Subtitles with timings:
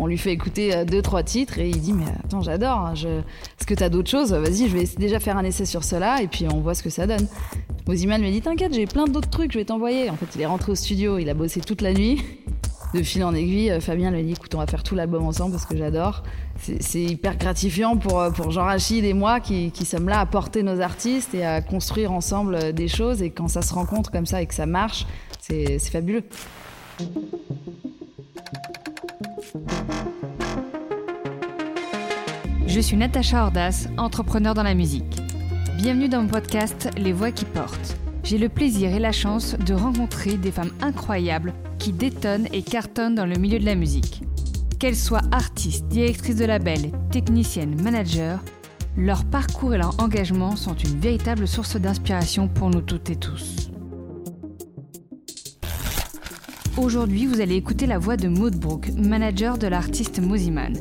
[0.00, 2.78] On lui fait écouter euh, deux, trois titres et il dit Mais attends, j'adore.
[2.78, 2.94] hein.
[2.94, 4.32] Est-ce que t'as d'autres choses?
[4.32, 6.90] Vas-y, je vais déjà faire un essai sur cela et puis on voit ce que
[6.90, 7.26] ça donne.
[7.86, 10.10] Moziman lui dit T'inquiète, j'ai plein d'autres trucs, je vais t'envoyer.
[10.10, 12.22] En fait, il est rentré au studio, il a bossé toute la nuit.
[12.94, 15.52] De fil en aiguille, euh, Fabien lui dit Écoute, on va faire tout l'album ensemble
[15.52, 16.22] parce que j'adore.
[16.56, 20.62] C'est hyper gratifiant pour, euh, pour Jean-Rachid et moi qui, qui sommes là à porter
[20.62, 23.20] nos artistes et à construire ensemble des choses.
[23.20, 25.06] Et quand ça se rencontre comme ça et que ça marche,
[25.38, 26.24] c'est fabuleux.
[32.66, 35.20] Je suis Natacha Ordas, entrepreneur dans la musique.
[35.76, 37.96] Bienvenue dans mon podcast Les Voix qui portent.
[38.22, 43.14] J'ai le plaisir et la chance de rencontrer des femmes incroyables qui détonnent et cartonnent
[43.14, 44.22] dans le milieu de la musique.
[44.78, 48.36] Qu'elles soient artistes, directrices de label, techniciennes, managers,
[48.96, 53.70] leur parcours et leur engagement sont une véritable source d'inspiration pour nous toutes et tous.
[56.80, 60.74] Aujourd'hui, vous allez écouter la voix de Maud Brook, manager de l'artiste Moziman.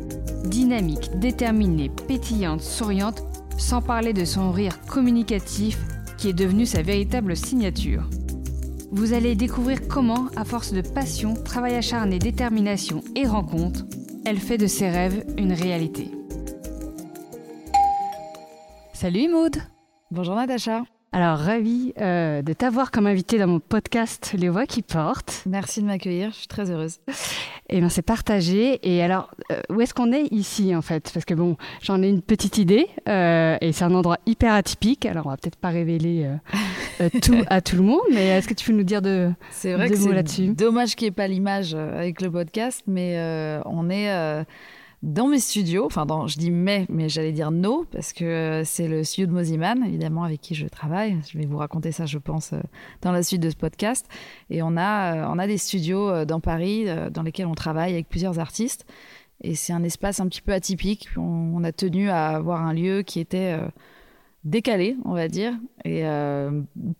[0.46, 3.24] Dynamique, déterminée, pétillante, souriante,
[3.58, 5.80] sans parler de son rire communicatif
[6.20, 8.08] qui est devenu sa véritable signature.
[8.92, 13.84] Vous allez découvrir comment, à force de passion, travail acharné, détermination et rencontre,
[14.24, 16.12] elle fait de ses rêves une réalité.
[18.94, 19.58] Salut Maud
[20.12, 20.84] Bonjour Natacha.
[21.14, 25.42] Alors ravi euh, de t'avoir comme invité dans mon podcast Les Voix qui portent.
[25.48, 26.98] Merci de m'accueillir, je suis très heureuse.
[27.70, 28.80] Et bien c'est partagé.
[28.84, 31.10] Et alors, euh, où est-ce qu'on est ici en fait?
[31.14, 35.06] Parce que bon, j'en ai une petite idée euh, et c'est un endroit hyper atypique.
[35.06, 36.30] Alors on va peut-être pas révéler
[37.24, 39.88] tout à tout le monde, mais est-ce que tu peux nous dire de C'est vrai
[39.88, 40.48] deux que mots c'est là-dessus?
[40.50, 43.18] dommage qu'il n'y ait pas l'image avec le podcast, mais
[43.66, 44.44] on est
[45.04, 45.86] dans mes studios.
[45.86, 49.32] Enfin, je dis mais, mais j'allais dire no, parce que euh, c'est le studio de
[49.32, 51.18] Moziman, évidemment, avec qui je travaille.
[51.32, 52.60] Je vais vous raconter ça, je pense, euh,
[53.02, 54.08] dans la suite de ce podcast.
[54.50, 58.10] Et on a, euh, on a des studios dans Paris dans lesquels on travaille avec
[58.10, 58.86] plusieurs artistes.
[59.42, 61.10] Et c'est un espace un petit peu atypique.
[61.16, 63.56] On, a tenu à avoir un lieu qui était
[64.44, 65.54] décalé, on va dire.
[65.86, 66.04] Et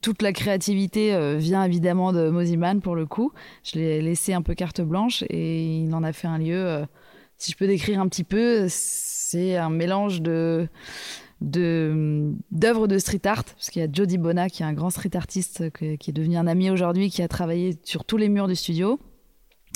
[0.02, 3.32] toute la créativité vient évidemment de Moziman pour le coup.
[3.64, 6.86] Je l'ai laissé un peu carte blanche et il en a fait un lieu.
[7.38, 10.68] Si je peux décrire un petit peu, c'est un mélange de
[11.40, 15.16] d'œuvres de street art parce qu'il y a Jody Bona qui est un grand street
[15.16, 18.56] artiste qui est devenu un ami aujourd'hui qui a travaillé sur tous les murs du
[18.56, 19.00] studio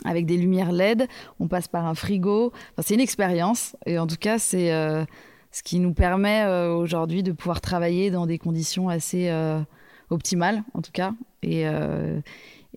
[0.04, 1.08] avec des lumières LED.
[1.40, 2.48] On passe par un frigo.
[2.48, 3.76] Enfin, c'est une expérience.
[3.86, 5.06] Et en tout cas c'est euh,
[5.52, 9.62] ce qui nous permet euh, aujourd'hui de pouvoir travailler dans des conditions assez euh,
[10.10, 11.14] optimales en tout cas.
[11.44, 11.66] Et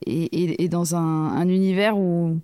[0.06, 2.38] et, dans un univers où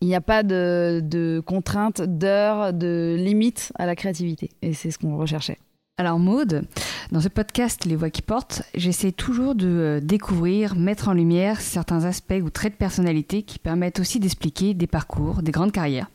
[0.00, 4.50] il n'y a pas de, contraintes, d'heures, de limites à la créativité.
[4.62, 5.58] Et c'est ce qu'on recherchait.
[6.00, 6.62] Alors Maude,
[7.10, 11.60] dans ce podcast Les Voix qui portent, j'essaie toujours de euh, découvrir, mettre en lumière
[11.60, 16.08] certains aspects ou traits de personnalité qui permettent aussi d'expliquer des parcours, des grandes carrières.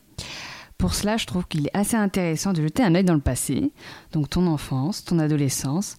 [0.78, 3.72] Pour cela, je trouve qu'il est assez intéressant de jeter un œil dans le passé,
[4.12, 5.96] donc ton enfance, ton adolescence,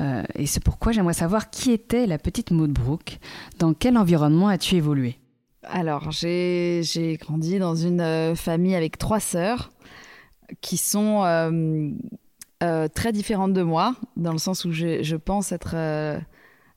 [0.00, 3.18] euh, et c'est pourquoi j'aimerais savoir qui était la petite Maude Brook,
[3.58, 5.18] dans quel environnement as-tu évolué?
[5.68, 9.70] Alors, j'ai grandi dans une euh, famille avec trois sœurs
[10.60, 11.90] qui sont euh,
[12.62, 15.74] euh, très différentes de moi, dans le sens où je, je pense être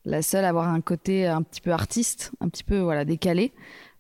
[0.06, 3.52] la seule à avoir un côté un petit peu artiste, un petit peu voilà décalé,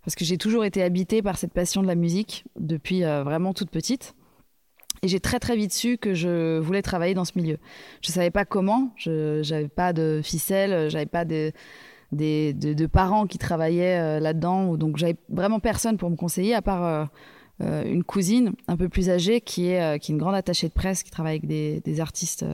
[0.03, 3.69] parce que j'ai toujours été habitée par cette passion de la musique depuis vraiment toute
[3.69, 4.15] petite.
[5.03, 7.59] Et j'ai très très vite su que je voulais travailler dans ce milieu.
[8.01, 11.51] Je savais pas comment, je j'avais pas de ficelle, j'avais pas de,
[12.11, 16.61] des, de, parents qui travaillaient euh, là-dedans, donc j'avais vraiment personne pour me conseiller à
[16.61, 17.05] part euh,
[17.61, 20.73] euh, une cousine un peu plus âgée qui est, qui est une grande attachée de
[20.73, 22.45] presse qui travaille avec des, des artistes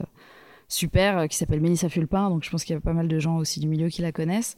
[0.68, 3.36] super, qui s'appelle Mélissa Fulpin, donc je pense qu'il y a pas mal de gens
[3.36, 4.56] aussi du milieu qui la connaissent.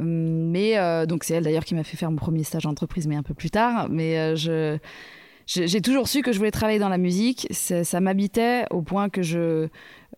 [0.00, 0.74] Hum, Mais
[1.06, 3.22] donc c'est elle d'ailleurs qui m'a fait faire mon premier stage en entreprise, mais un
[3.22, 3.88] peu plus tard.
[3.90, 4.78] Mais je-
[5.46, 7.46] j'ai toujours su que je voulais travailler dans la musique.
[7.50, 9.68] Ça, m'habitait au point que je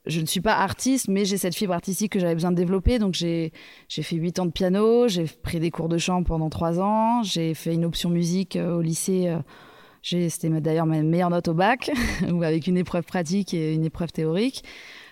[0.06, 2.98] je ne suis pas artiste, mais j'ai cette fibre artistique que j'avais besoin de développer.
[2.98, 3.52] Donc j'ai
[3.90, 7.52] fait huit ans de piano, j'ai pris des cours de chant pendant trois ans, j'ai
[7.52, 9.28] fait une option musique euh, au lycée.
[9.28, 11.90] euh, C'était d'ailleurs ma meilleure note au bac,
[12.42, 14.64] avec une épreuve pratique et une épreuve théorique.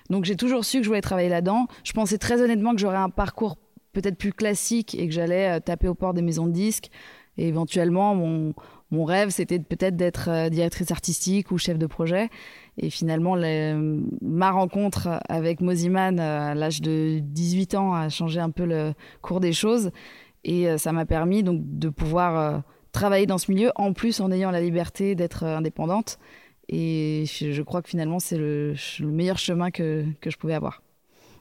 [0.08, 1.67] Donc j'ai toujours su que je voulais travailler là-dedans.
[1.85, 3.58] Je pensais très honnêtement que j'aurais un parcours
[3.93, 6.90] peut-être plus classique et que j'allais euh, taper aux portes des maisons de disques.
[7.38, 8.55] Et éventuellement, mon,
[8.91, 12.29] mon rêve, c'était peut-être d'être euh, directrice artistique ou chef de projet.
[12.79, 18.38] Et finalement, le- ma rencontre avec Moziman euh, à l'âge de 18 ans a changé
[18.41, 18.93] un peu le
[19.23, 19.91] cours des choses.
[20.44, 22.62] Et euh, ça m'a permis donc de pouvoir
[22.93, 26.19] travailler dans ce milieu, en plus en ayant la liberté d'être indépendante.
[26.69, 30.55] Et je je crois que finalement, c'est le, le meilleur chemin que, que je pouvais
[30.55, 30.83] avoir.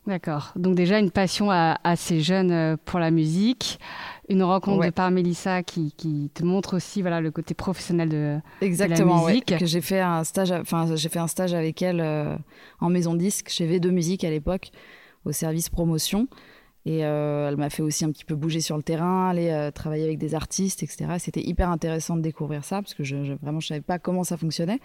[0.08, 0.52] D'accord.
[0.56, 3.80] Donc déjà une passion assez jeune euh, pour la musique,
[4.30, 8.38] une rencontre de par Mélissa qui, qui, te montre aussi voilà le côté professionnel de,
[8.62, 9.58] Exactement, la musique.
[9.58, 12.36] que j'ai fait un stage, enfin j'ai fait un stage avec elle euh,
[12.80, 14.70] en maison disque chez V2 Musique à l'époque
[15.26, 16.28] au service promotion.
[16.86, 19.72] Et euh, elle m'a fait aussi un petit peu bouger sur le terrain, aller euh,
[19.72, 21.16] travailler avec des artistes, etc.
[21.18, 24.24] C'était hyper intéressant de découvrir ça parce que je, je vraiment je savais pas comment
[24.24, 24.80] ça fonctionnait.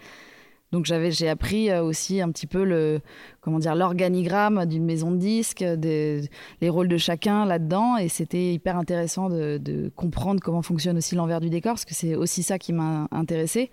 [0.71, 3.01] Donc j'avais, j'ai appris euh, aussi un petit peu le,
[3.41, 6.29] comment dire, l'organigramme d'une maison de disques, des,
[6.61, 11.41] les rôles de chacun là-dedans, et c'était hyper intéressant de, comprendre comment fonctionne aussi l'envers
[11.41, 13.69] du décor, parce que c'est aussi ça qui m'a intéressé.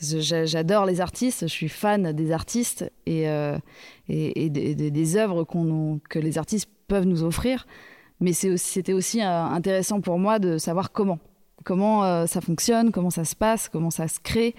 [0.00, 3.58] J'adore les artistes, je suis fan des artistes et, euh,
[4.08, 7.66] et, des, œuvres qu'on, que les artistes peuvent nous offrir.
[8.20, 11.18] Mais c'était aussi, aussi euh, intéressant pour moi de savoir comment,
[11.64, 14.54] comment ça fonctionne, comment ça se passe, comment ça se crée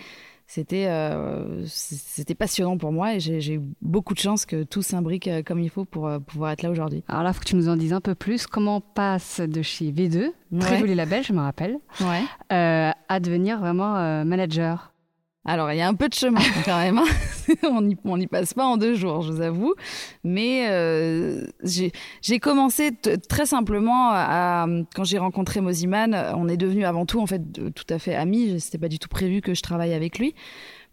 [0.50, 5.28] c'était euh, c'était passionnant pour moi et j'ai eu beaucoup de chance que tout s'imbrique
[5.28, 7.04] euh, comme il faut pour euh, pouvoir être là aujourd'hui.
[7.08, 8.48] Alors là, il faut que tu nous en dises un peu plus.
[8.48, 12.24] Comment on passe de chez V2, très joli label, je me rappelle, ouais.
[12.50, 14.92] à devenir vraiment manager?
[15.46, 16.98] Alors, il y a un peu de chemin quand même.
[16.98, 17.06] Hein.
[18.04, 19.74] on n'y passe pas en deux jours, je vous avoue.
[20.24, 22.92] Mais euh, j'ai commencé
[23.28, 26.14] très simplement à, quand j'ai rencontré Moziman.
[26.36, 28.60] On est devenus avant tout en fait tout à fait amis.
[28.60, 30.36] C'était pas du tout prévu que je travaille avec lui.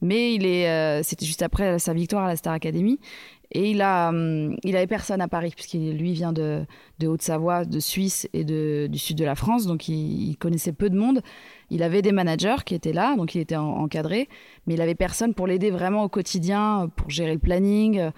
[0.03, 3.01] Mais il est, euh, c'était juste après sa victoire à la Star Academy.
[3.53, 6.67] Et il a, hum, avait personne à Paris puisqu'il lui vient de,
[7.03, 11.23] Haute-Savoie, de Suisse et du sud de la France, donc il, connaissait peu de monde.
[11.71, 14.29] Il avait des managers qui étaient là, donc il était encadré,
[14.67, 18.11] mais il avait personne pour l'aider vraiment au quotidien, pour gérer le planning,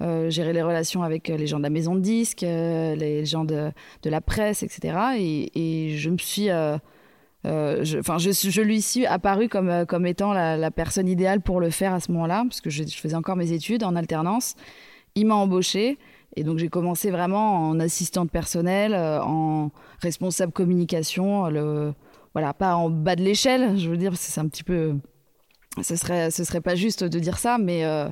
[0.00, 3.44] euh, gérer les relations avec les gens de la maison de disques, euh, les gens
[3.44, 3.72] de,
[4.04, 4.96] la presse, etc.
[5.18, 6.78] Et, je me suis euh, euh,
[7.44, 11.70] je, je, je, lui suis apparu comme, euh, comme étant la, personne idéale pour le
[11.70, 14.54] faire à ce moment-là, parce que je, faisais encore mes études en alternance.
[15.14, 15.98] Il m'a embauché
[16.36, 19.70] et donc j'ai commencé vraiment en assistante personnelle, euh, en
[20.00, 21.42] responsable communication,
[22.34, 24.96] voilà, pas en bas de l'échelle, je veux dire, c'est un petit peu,
[25.80, 28.08] ce serait, ce serait pas juste de dire ça, mais euh,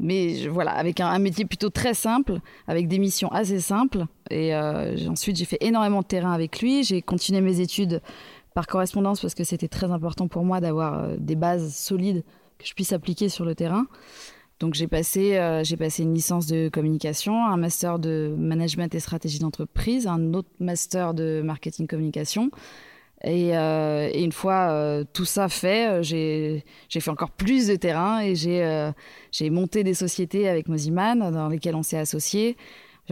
[0.00, 4.06] mais voilà, avec un, métier plutôt très simple, avec des missions assez simples.
[4.30, 6.84] Et euh, ensuite, j'ai fait énormément de terrain avec lui.
[6.84, 8.00] J'ai continué mes études
[8.54, 12.24] par correspondance parce que c'était très important pour moi d'avoir euh, des bases solides
[12.58, 13.86] que je puisse appliquer sur le terrain.
[14.58, 19.38] Donc j'ai passé, euh, passé une licence de communication, un master de management et stratégie
[19.38, 22.50] d'entreprise, un autre master de marketing communication.
[23.22, 29.50] Et, euh, une fois tout ça fait, j'ai fait encore plus de terrain et j'ai
[29.50, 32.56] monté des sociétés avec Moziman dans lesquelles on s'est associé.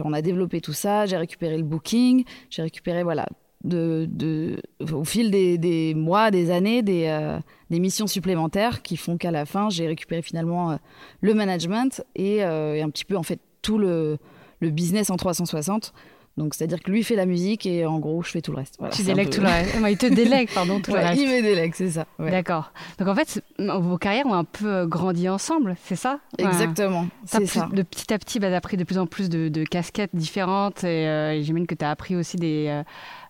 [0.03, 3.25] On a développé tout ça, j'ai récupéré le booking, j'ai récupéré voilà
[3.65, 7.39] au fil des, mois, des années, des, euh,
[7.69, 10.75] des missions supplémentaires qui font qu'à la fin, j'ai récupéré finalement euh,
[11.21, 14.17] le management et, euh, et, un petit peu en fait tout le
[14.61, 15.93] business en 360.
[16.39, 18.75] Donc, c'est-à-dire que lui fait la musique et en gros, je fais tout le reste.
[18.79, 19.35] Voilà, tu délègues peu...
[19.35, 19.75] tout le reste.
[19.89, 21.21] il te délègue, pardon, tout ouais, le reste.
[21.21, 22.05] Il me délègue, c'est ça.
[22.17, 22.31] Ouais.
[22.31, 22.71] D'accord.
[22.97, 26.19] Donc, en fait, vos carrières ont un peu grandi ensemble, c'est ça?
[26.37, 27.07] Exactement.
[27.25, 27.67] C'est ça.
[27.73, 30.15] De petit à petit, bah, tu as pris de plus en plus de, de casquettes
[30.15, 32.67] différentes et, euh, et j'imagine que tu as appris aussi des.
[32.69, 32.83] Euh,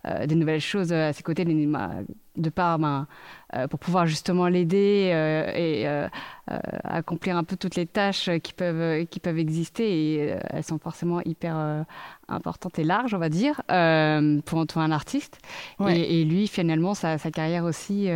[0.08, 1.44] euh, des nouvelles choses à ses côtés,
[2.40, 3.08] de part ben,
[3.56, 6.08] euh, pour pouvoir justement l'aider euh, et euh,
[6.84, 9.84] accomplir un peu toutes les tâches qui peuvent, qui peuvent exister.
[9.84, 11.86] Et elles sont forcément hyper
[12.28, 13.62] importantes et larges, on va dire,
[14.46, 15.40] pour, pour un artiste.
[15.80, 16.00] Ouais.
[16.00, 18.10] Et, et, lui, finalement, sa, sa carrière aussi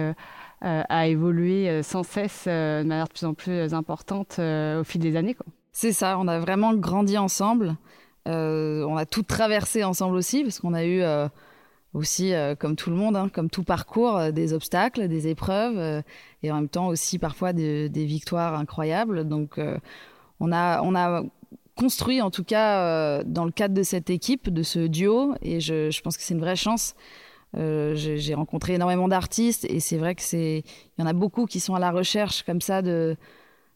[0.62, 5.36] a évolué sans cesse de manière de plus en plus importante au fil des années.
[5.72, 7.76] C'est ça, on a vraiment grandi ensemble.
[8.26, 11.04] on a tout traversé ensemble aussi, parce qu'on a eu
[11.94, 15.78] aussi, euh, comme tout le monde, hein, comme tout parcours, euh, des obstacles, des épreuves,
[15.78, 16.02] euh,
[16.42, 19.28] et en même temps aussi parfois de, des victoires incroyables.
[19.28, 19.78] Donc, euh,
[20.40, 21.24] on, a, on a
[21.76, 25.60] construit, en tout cas, euh, dans le cadre de cette équipe, de ce duo, et
[25.60, 26.96] je, je pense que c'est une vraie chance.
[27.56, 30.64] J'ai rencontré énormément d'artistes, et c'est vrai que c'est,
[30.98, 33.16] il y en a beaucoup qui sont à la recherche comme ça de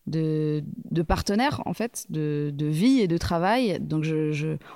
[0.08, 0.64] de,
[1.08, 3.80] partenaires en fait, de, de, vie et de travail.
[3.80, 4.06] Donc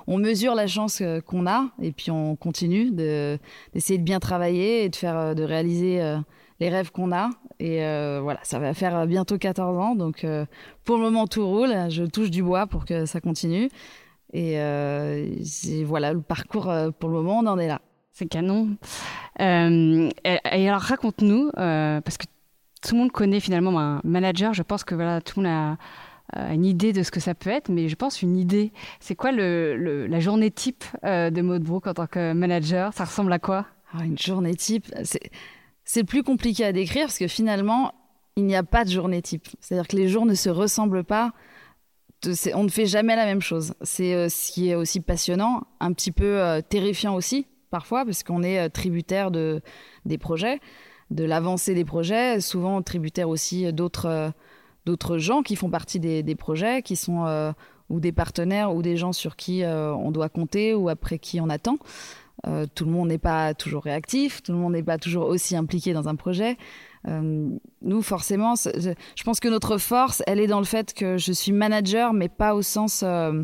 [0.08, 4.90] on mesure la chance qu'on a et puis on continue d'essayer de, bien travailler et
[4.90, 6.18] de faire, de réaliser euh,
[6.60, 7.30] les rêves qu'on a.
[7.60, 9.96] Et euh, voilà, ça va faire bientôt 14 ans.
[9.96, 10.46] Donc euh,
[10.84, 11.74] pour le moment tout roule.
[11.90, 13.70] Je touche du bois pour que ça continue.
[14.34, 15.36] Et euh,
[15.86, 17.82] voilà, le parcours euh, pour le moment on en est là.
[18.12, 18.70] C'est canon.
[19.40, 22.26] Euh, et, et, alors raconte-nous, parce que
[22.82, 24.54] tout le monde connaît finalement un manager.
[24.54, 25.78] Je pense que voilà, tout le monde
[26.34, 28.72] a une idée de ce que ça peut être, mais je pense une idée.
[29.00, 32.94] C'est quoi la journée type euh, de Maud Brook en tant que manager?
[32.94, 33.66] Ça ressemble à quoi?
[33.94, 34.86] Ah, Une journée type,
[35.84, 37.94] c'est plus compliqué à décrire parce que finalement,
[38.38, 39.48] il n'y a pas de journée type.
[39.60, 41.34] C'est-à-dire que les jours ne se ressemblent pas.
[42.54, 43.74] On ne fait jamais la même chose.
[43.82, 48.24] C'est euh, ce qui est aussi passionnant, un petit peu euh, terrifiant aussi, parfois, parce
[48.24, 49.62] qu'on est tributaire de,
[50.06, 50.60] des projets,
[51.12, 54.34] de l'avancée des projets, souvent tributaire aussi d'autres
[54.88, 57.54] d'autres gens qui font partie des, projets, qui sont
[57.90, 61.50] ou des partenaires ou des gens sur qui on doit compter ou après qui on
[61.50, 61.78] attend.
[62.48, 65.56] Euh, tout le monde n'est pas toujours réactif, tout le monde n'est pas toujours aussi
[65.56, 66.58] impliqué dans un projet.
[67.08, 67.50] Euh,
[67.82, 71.52] nous, forcément, je pense que notre force, elle est dans le fait que je suis
[71.52, 73.44] manager, mais pas au sens euh,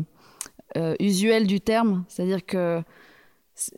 [0.98, 2.04] usuel du terme.
[2.08, 2.82] C'est-à-dire que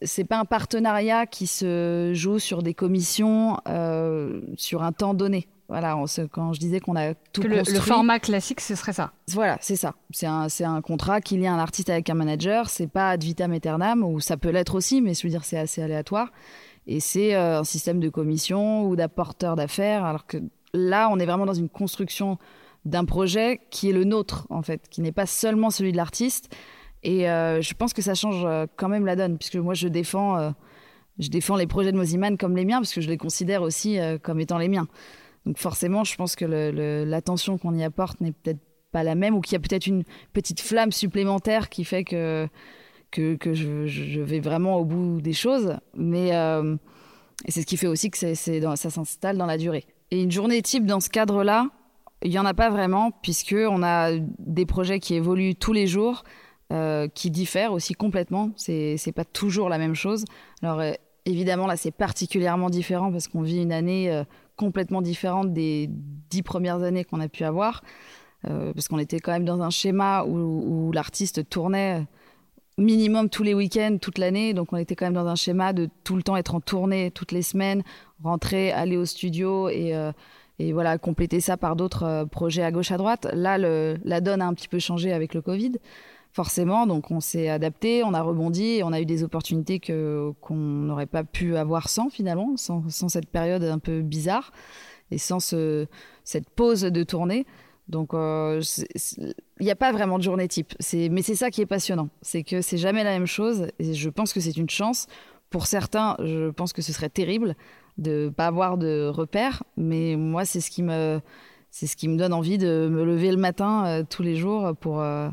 [0.03, 3.59] c'est pas un partenariat qui se joue sur des commissions
[4.57, 5.49] sur un temps donné.
[5.71, 5.97] Voilà,
[6.33, 9.13] quand je disais qu'on a tout le, construit, le, format classique, ce serait ça.
[9.29, 9.95] Voilà, c'est ça.
[10.11, 12.69] C'est un, un, contrat qu'il y a un artiste avec un manager.
[12.69, 15.59] C'est pas ad vitam aeternam, ou ça peut l'être aussi, mais je veux dire, c'est
[15.59, 16.33] assez aléatoire.
[16.89, 20.39] Et c'est euh, un système de commission ou d'apporteur d'affaires, alors que
[20.75, 22.37] là, on est vraiment dans une construction
[22.85, 26.53] d'un projet qui est le nôtre, en fait, qui n'est pas seulement celui de l'artiste.
[27.03, 29.89] Et euh, je pense que ça change euh, quand même la donne, puisque moi, je
[29.89, 30.53] défends,
[31.19, 33.99] je défends les projets de Moziman comme les miens, parce que je les considère aussi
[34.23, 34.89] comme étant les miens.
[35.47, 36.45] Donc forcément, je pense que
[37.05, 38.61] l'attention qu'on y apporte n'est peut-être
[38.93, 42.49] pas la même ou qu'il y a peut-être une petite flamme supplémentaire qui fait que,
[43.11, 45.77] que, je, vais vraiment au bout des choses.
[45.95, 46.77] Mais euh,
[47.49, 49.87] c'est ce qui fait aussi que ça s'installe dans la durée.
[50.11, 51.69] Et une journée type dans ce cadre-là,
[52.23, 56.25] il n'y en a pas vraiment, puisqu'on a des projets qui évoluent tous les jours,
[56.73, 58.51] euh, qui diffèrent aussi complètement.
[58.57, 60.25] C'est, pas toujours la même chose.
[60.63, 60.93] Alors euh,
[61.27, 64.25] évidemment, là, c'est particulièrement différent parce qu'on vit une année
[64.61, 65.89] complètement différente des
[66.29, 67.83] dix premières années qu'on a pu avoir,
[68.47, 72.05] euh, parce qu'on était quand même dans un schéma où, l'artiste tournait
[72.77, 75.89] minimum tous les week-ends, toute l'année, donc on était quand même dans un schéma de
[76.05, 77.83] tout le temps être en tournée toutes les semaines,
[78.23, 80.13] rentrer, aller au studio et, euh,
[80.73, 83.29] voilà compléter ça par d'autres euh, projets à gauche à droite.
[83.33, 85.73] Là, la donne a un petit peu changé avec le Covid
[86.33, 86.87] forcément.
[86.87, 90.57] Donc on s'est adapté, on a rebondi, et on a eu des opportunités que qu'on
[90.57, 94.53] n'aurait pas pu avoir sans finalement, sans, cette période un peu bizarre
[95.11, 97.47] et sans cette pause de tournée.
[97.89, 98.63] Donc euh,
[99.19, 99.35] il
[99.65, 100.75] n'y a pas vraiment de journée type.
[101.11, 104.09] Mais c'est ça qui est passionnant, c'est que c'est jamais la même chose et je
[104.09, 105.07] pense que c'est une chance.
[105.51, 107.57] Pour certains, je pense que ce serait terrible
[107.99, 111.21] de pas avoir de repères, mais moi c'est ce qui me
[111.73, 115.01] ce qui me donne envie de me lever le matin euh, tous les jours pour
[115.01, 115.29] euh,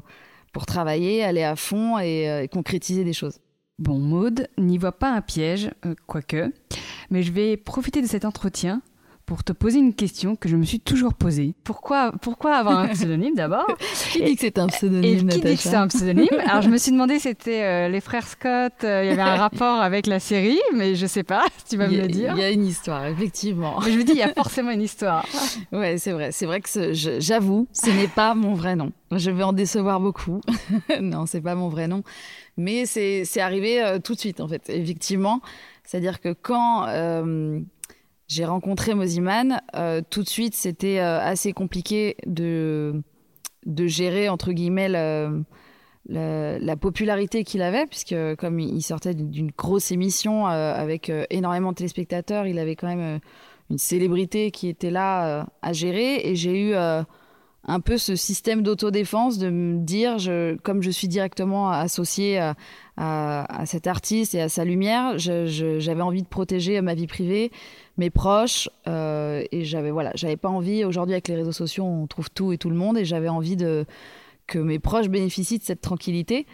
[0.57, 3.37] pour travailler, aller à fond euh, et, concrétiser des choses.
[3.77, 6.51] Bon, Maude n'y voit pas un piège, euh, quoique,
[7.11, 8.81] mais je vais profiter de cet entretien
[9.27, 11.53] pour te poser une question que je me suis toujours posée.
[11.65, 13.67] Pourquoi, pourquoi avoir un pseudonyme d'abord?
[14.13, 16.29] Qui dit que c'est un pseudonyme et Qui dit que c'est un pseudonyme?
[16.47, 19.35] Alors je me suis demandé si c'était euh, les frères Scott, il y avait un
[19.47, 22.33] rapport avec la série, mais je sais pas, tu vas me le dire.
[22.37, 23.79] Il y a une histoire, effectivement.
[23.85, 25.25] Mais je me dis, il y a forcément une histoire.
[25.73, 26.31] ouais, c'est vrai.
[26.31, 28.93] C'est vrai que j'avoue, ce n'est pas mon vrai nom.
[29.11, 30.39] Je vais en décevoir beaucoup.
[31.01, 32.01] non, c'est pas mon vrai nom.
[32.55, 35.41] Mais c'est arrivé euh, tout de suite, en fait, effectivement.
[35.83, 37.61] C'est-à-dire que quand euh,
[38.27, 43.01] j'ai rencontré Moziman, euh, tout de suite, c'était assez compliqué de,
[43.65, 50.45] de gérer, entre guillemets, la, popularité qu'il avait, puisque comme il sortait d'une grosse émission
[50.45, 53.19] avec énormément de téléspectateurs, il avait quand même
[53.69, 56.27] une célébrité qui était là à gérer.
[56.27, 56.75] Et j'ai eu
[57.67, 60.17] un peu ce système d'autodéfense de me dire,
[60.63, 62.39] comme je suis directement associée
[62.97, 67.51] à, cet artiste et à sa lumière, j'avais envie de protéger ma vie privée,
[67.97, 70.85] mes proches, euh, et j'avais voilà, j'avais pas envie.
[70.85, 73.57] Aujourd'hui, avec les réseaux sociaux, on trouve tout et tout le monde, et j'avais envie
[74.47, 76.45] que mes proches bénéficient de cette tranquillité.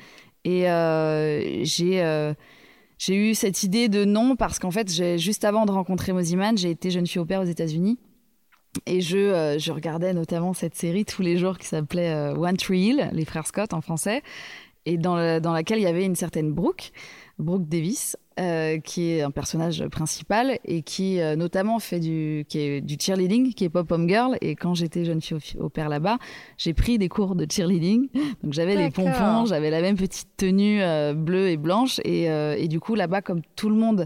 [0.45, 2.33] Et euh, j'ai euh,
[2.97, 6.69] j'ai eu cette idée de non parce qu'en fait, juste avant de rencontrer Moziman, j'ai
[6.69, 7.97] été jeune fille au père aux États-Unis.
[8.85, 12.57] Et je, euh, je, regardais notamment cette série tous les jours qui s'appelait euh, One
[12.57, 14.21] Tree Hill, les frères Scott en français,
[14.85, 16.91] et dans, dans laquelle il y avait une certaine Brooke,
[17.39, 22.81] Brooke Davis, euh, qui est un personnage principal et qui notamment fait du, qui est
[22.81, 24.37] du cheerleading, qui est pop-home girl.
[24.41, 26.17] Et quand j'étais jeune fille au, père là-bas,
[26.57, 28.09] j'ai pris des cours de cheerleading.
[28.43, 30.81] Donc j'avais les pompons, j'avais la même petite tenue
[31.15, 32.01] bleue et blanche.
[32.03, 34.05] Et, et du coup, là-bas, comme tout le monde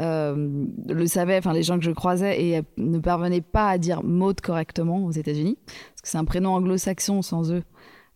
[0.00, 4.02] euh, le savaient, enfin les gens que je croisais, et ne parvenaient pas à dire
[4.02, 7.62] Maud correctement aux États-Unis, parce que c'est un prénom anglo-saxon sans eux,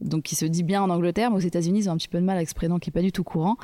[0.01, 2.19] donc qui se dit bien en Angleterre, mais aux États-Unis ils ont un petit peu
[2.19, 3.57] de mal avec ce prénom qui est pas du tout courant,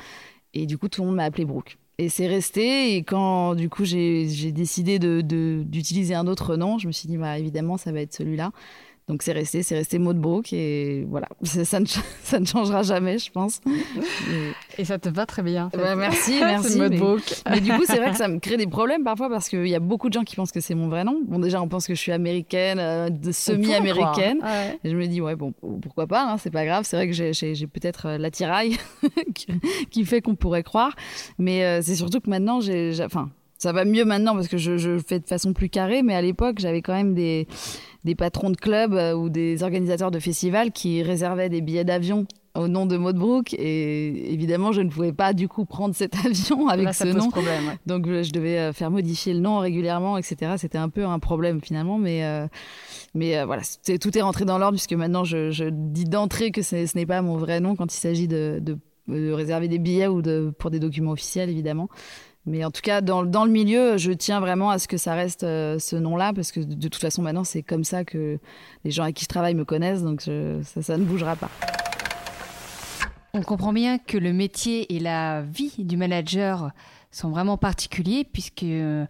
[0.53, 1.77] et du coup tout le monde m'a appelé Brooke.
[1.99, 6.87] Et c'est resté, et quand du coup j'ai décidé d'utiliser de, un autre nom, je
[6.87, 8.51] me suis dit bah évidemment ça va être celui-là.
[9.07, 11.85] Donc c'est resté, c'est resté Brook et voilà, ça ne,
[12.23, 13.61] ça ne changera jamais, je pense.
[14.77, 15.69] Et ça te va très bien.
[15.73, 16.77] Bah, merci, merci.
[16.77, 19.67] mais, mais, du coup, c'est vrai que ça me crée des problèmes parfois parce qu'il
[19.67, 21.21] y a beaucoup de gens qui pensent que c'est mon vrai nom.
[21.25, 24.41] Bon, déjà, on pense que je suis américaine, euh, semi-américaine.
[24.83, 26.83] Et je me dis, ouais, bon, pourquoi pas, hein, c'est pas grave.
[26.85, 28.77] C'est vrai que j'ai peut-être euh, l'attirail
[29.89, 30.93] qui fait qu'on pourrait croire.
[31.37, 32.93] Mais euh, c'est surtout que maintenant, j'ai.
[33.03, 36.13] Enfin, ça va mieux maintenant parce que je, je, fais de façon plus carrée, mais
[36.13, 37.47] à l'époque, j'avais quand même des,
[38.03, 42.25] des patrons de clubs euh, ou des organisateurs de festivals qui réservaient des billets d'avion
[42.55, 46.15] au nom de Maud Brook et évidemment je ne pouvais pas du coup prendre cet
[46.25, 47.29] avion avec ce nom.
[47.29, 51.19] problème, donc je devais euh, faire modifier le nom régulièrement etc c'était un peu un
[51.19, 52.47] problème finalement mais euh,
[53.13, 53.63] mais voilà.
[53.99, 57.21] Tout est rentré dans l'ordre puisque maintenant je, je dis d'entrée que ce n'est pas
[57.21, 58.77] mon vrai nom quand il s'agit de, de,
[59.07, 61.89] de, réserver des billets ou de, pour des documents officiels évidemment
[62.47, 65.43] mais en tout cas, dans, le milieu, je tiens vraiment à ce que ça reste
[65.43, 68.39] euh, ce nom-là, parce que de, toute façon, maintenant, c'est comme ça que
[68.85, 71.51] les gens avec qui je travaille me connaissent, donc ça, ne bougera pas.
[73.33, 76.71] On comprend bien que le métier et la vie du manager
[77.11, 79.05] sont vraiment particuliers, puisqu'il euh,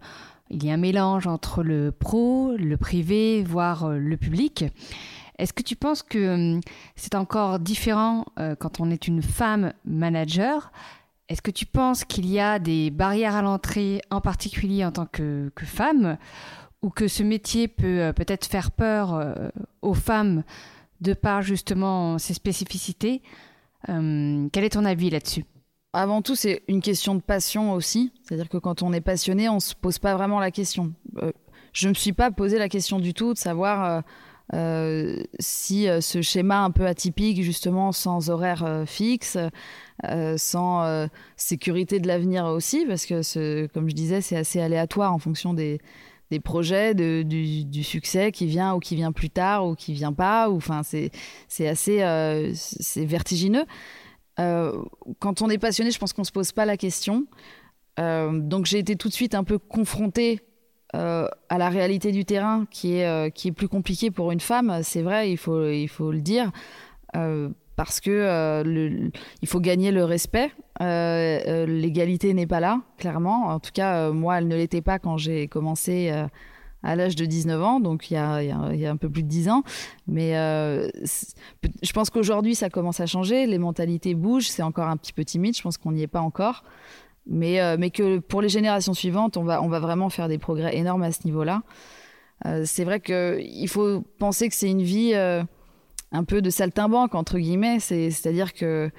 [0.50, 4.64] il y a un mélange entre le pro, le privé, voire euh, le public.
[5.38, 6.58] Est-ce que tu penses que
[6.96, 8.24] c'est encore différent
[8.58, 10.72] quand on est une femme manager
[11.28, 15.06] est-ce que tu penses qu'il y a des barrières à l'entrée, en particulier en tant
[15.06, 16.16] que, femme,
[16.82, 19.34] ou que ce métier peut euh, peut-être faire peur euh,
[19.82, 20.42] aux femmes
[21.00, 23.20] de par justement ses spécificités
[23.88, 25.44] euh, Quel est ton avis là-dessus?
[25.92, 28.12] Avant tout, c'est une question de passion aussi.
[28.22, 30.92] C'est-à-dire que quand on est passionné, on ne se pose pas vraiment la question.
[31.72, 34.02] je ne me suis pas posé la question du tout de savoir
[34.52, 39.38] si ce schéma un peu atypique, justement, sans horaire fixe,
[40.06, 45.12] euh, sans euh, sécurité de l'avenir aussi, parce que, comme je disais, c'est assez aléatoire
[45.12, 45.80] en fonction des,
[46.44, 50.50] projets, du, succès qui vient ou qui vient plus tard ou qui vient pas.
[50.50, 51.10] Enfin, c'est
[51.66, 52.52] assez euh,
[52.96, 53.64] vertigineux.
[54.36, 57.26] quand on est passionné, je pense qu'on se pose pas la question.
[57.98, 60.40] donc j'ai été tout de suite un peu confrontée
[60.94, 64.80] à la réalité du terrain qui est, qui est plus compliquée pour une femme.
[64.82, 66.50] C'est vrai, il faut, il faut le dire
[67.78, 69.08] parce que euh,
[69.40, 70.50] il faut gagner le respect.
[70.82, 73.46] Euh, euh, l'égalité n'est pas là, clairement.
[73.46, 76.12] En tout cas, moi, elle ne l'était pas quand j'ai commencé
[76.82, 79.22] à l'âge de 19 ans, donc il y, a, il, y a, un peu plus
[79.22, 79.62] de 10 ans.
[80.08, 83.46] Mais je pense qu'aujourd'hui, ça commence à changer.
[83.46, 84.48] Les mentalités bougent.
[84.48, 85.56] C'est encore un petit peu timide.
[85.56, 86.64] Je pense qu'on n'y est pas encore.
[87.28, 91.12] Mais, mais que pour les générations suivantes, on va, vraiment faire des progrès énormes à
[91.12, 91.62] ce niveau-là.
[92.64, 97.80] c'est vrai qu'il faut penser que c'est une vie un peu de saltimbanque entre guillemets.
[97.80, 98.90] C'est-à-dire que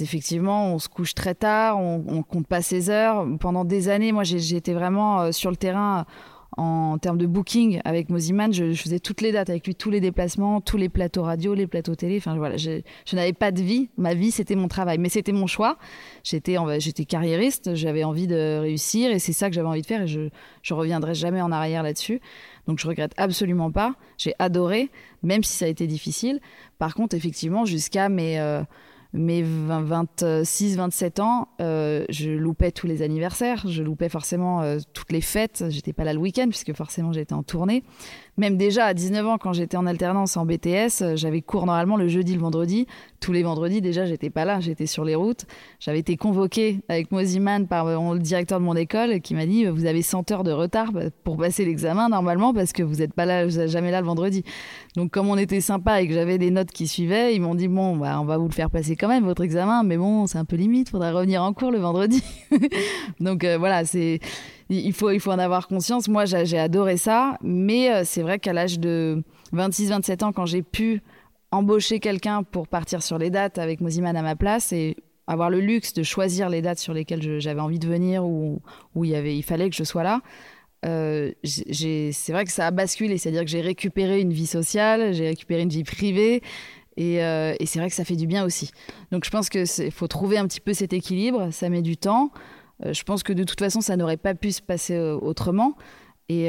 [0.00, 3.26] effectivement, on se couche très tard, on, on, compte pas ses heures.
[3.40, 6.06] Pendant des années, moi, j'ai été vraiment euh, sur le terrain
[6.56, 8.52] en termes de booking avec Moziman.
[8.52, 11.66] Je, faisais toutes les dates avec lui, tous les déplacements, tous les plateaux radio, les
[11.66, 12.18] plateaux télé.
[12.18, 12.80] Enfin voilà, je,
[13.12, 13.88] n'avais pas de vie.
[13.96, 15.78] Ma vie, c'était mon travail, mais c'était mon choix.
[16.24, 20.02] J'étais, j'étais carriériste, j'avais envie de réussir et c'est ça que j'avais envie de faire
[20.02, 20.28] et je,
[20.62, 22.20] je reviendrai jamais en arrière là-dessus.
[22.66, 23.94] Donc je regrette absolument pas.
[24.18, 24.90] J'ai adoré,
[25.22, 26.40] même si ça a été difficile.
[26.78, 28.62] Par contre, effectivement, jusqu'à mes, euh,
[29.14, 35.12] mes 26, 27 ans, euh, je loupais tous les anniversaires, je loupais forcément euh, toutes
[35.12, 35.64] les fêtes.
[35.68, 37.84] J'étais pas là le week-end puisque forcément j'étais en tournée.
[38.38, 41.98] Même déjà à 19 ans, quand j'étais en alternance en BTS, euh, j'avais cours normalement
[41.98, 42.86] le jeudi, le vendredi.
[43.20, 45.44] Tous les vendredis, déjà, j'étais pas là, j'étais sur les routes.
[45.78, 49.84] J'avais été convoquée avec Moziman par le directeur de mon école qui m'a dit Vous
[49.84, 50.90] avez 100 heures de retard
[51.22, 54.42] pour passer l'examen normalement parce que vous n'êtes pas là, jamais là le vendredi.
[54.96, 57.68] Donc, comme on était sympa et que j'avais des notes qui suivaient, ils m'ont dit
[57.68, 60.38] Bon, bah, on va vous le faire passer quand même, votre examen, mais bon, c'est
[60.38, 62.22] un peu limite, faudra revenir en cours le vendredi.
[63.20, 64.20] Donc, euh, voilà, c'est
[64.68, 66.08] il faut, il faut en avoir conscience.
[66.08, 69.22] Moi, j'ai adoré ça, mais euh, c'est vrai qu'à l'âge de
[69.54, 71.02] 26-27 ans, quand j'ai pu
[71.50, 75.60] embaucher quelqu'un pour partir sur les dates avec Moziman à ma place et avoir le
[75.60, 78.60] luxe de choisir les dates sur lesquelles j'avais envie de venir ou
[78.94, 80.20] où il, fallait que je sois là,
[80.84, 83.18] euh, c'est vrai que ça a basculé.
[83.18, 86.42] C'est-à-dire que j'ai récupéré une vie sociale, j'ai récupéré une vie privée.
[86.96, 88.70] Et, euh, c'est vrai que ça fait du bien aussi.
[89.10, 91.50] Donc je pense qu'il faut trouver un petit peu cet équilibre.
[91.50, 92.32] Ça met du temps.
[92.84, 95.76] Euh, je pense que de toute façon, ça n'aurait pas pu se passer autrement.
[96.28, 96.48] Et,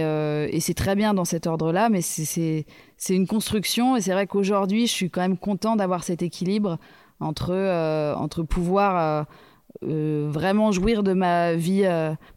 [0.62, 2.66] c'est très bien dans cet ordre-là, mais c'est
[3.10, 3.98] une construction.
[3.98, 6.78] Et c'est vrai qu'aujourd'hui, je suis quand même content d'avoir cet équilibre
[7.20, 9.28] entre pouvoir
[9.86, 11.86] vraiment jouir de ma vie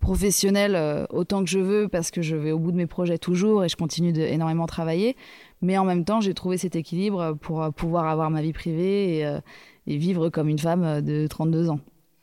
[0.00, 3.64] professionnelle autant que je veux, parce que je vais au bout de mes projets toujours
[3.64, 5.16] et je continue de énormément travailler.
[5.62, 9.20] Mais en même temps, j'ai trouvé cet équilibre pour pouvoir avoir ma vie privée
[9.86, 11.80] et, vivre comme une femme de 32 ans.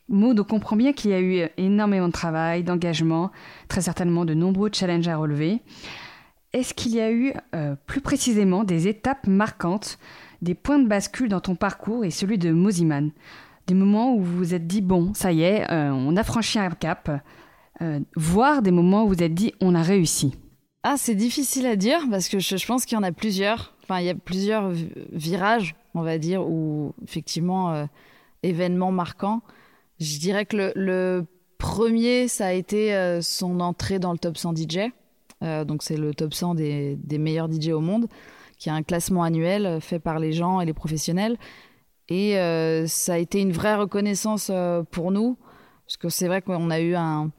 [0.08, 3.30] Maud, on comprend bien qu'il y a eu énormément de travail, d'engagement,
[3.68, 5.60] très certainement de nombreux challenges à relever.
[6.52, 9.98] est-ce qu'il y a eu euh, plus précisément des étapes marquantes,
[10.42, 13.10] des points de bascule dans ton parcours et celui de Moziman
[13.66, 16.58] Des moments où vous vous êtes dit, bon, ça y est, euh, on a franchi
[16.58, 17.10] un cap,
[17.80, 20.34] euh, voire des moments où vous vous êtes dit, on a réussi
[20.82, 23.74] Ah, c'est difficile à dire parce que je, pense qu'il y en a plusieurs.
[23.82, 24.70] Enfin, il y a plusieurs
[25.12, 27.86] virages, on va dire, ou effectivement,
[28.42, 29.42] événements marquants.
[30.00, 31.26] Je dirais que le,
[31.58, 34.90] premier, ça a été son entrée dans le top 100 DJ.
[35.44, 38.06] Euh, donc c'est le top 100 des, meilleurs DJ au monde,
[38.58, 41.36] qui a un classement annuel euh, fait par les gens et les professionnels.
[42.08, 44.50] Et euh, ça a été une vraie reconnaissance
[44.90, 45.36] pour nous,
[45.86, 47.30] parce que c'est vrai qu'on a eu un,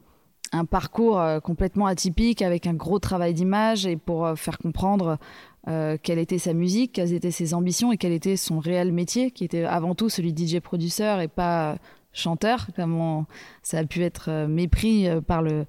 [0.69, 5.17] parcours complètement atypique avec un gros travail d'image et pour faire comprendre
[5.65, 9.43] quelle était sa musique, quelles étaient ses ambitions et quel était son réel métier, qui
[9.43, 11.75] était avant tout celui de DJ produceur et pas
[12.13, 13.25] chanteur, comme
[13.63, 15.65] ça a pu être mépris par le,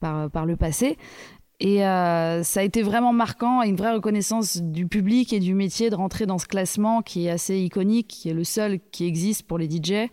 [0.00, 0.96] par, par le passé.
[1.60, 5.90] Et euh, ça a été vraiment marquant une vraie reconnaissance du public et du métier
[5.90, 9.42] de rentrer dans ce classement qui est assez iconique, qui est le seul qui existe
[9.42, 10.08] pour les DJ,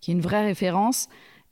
[0.00, 1.08] qui est une vraie référence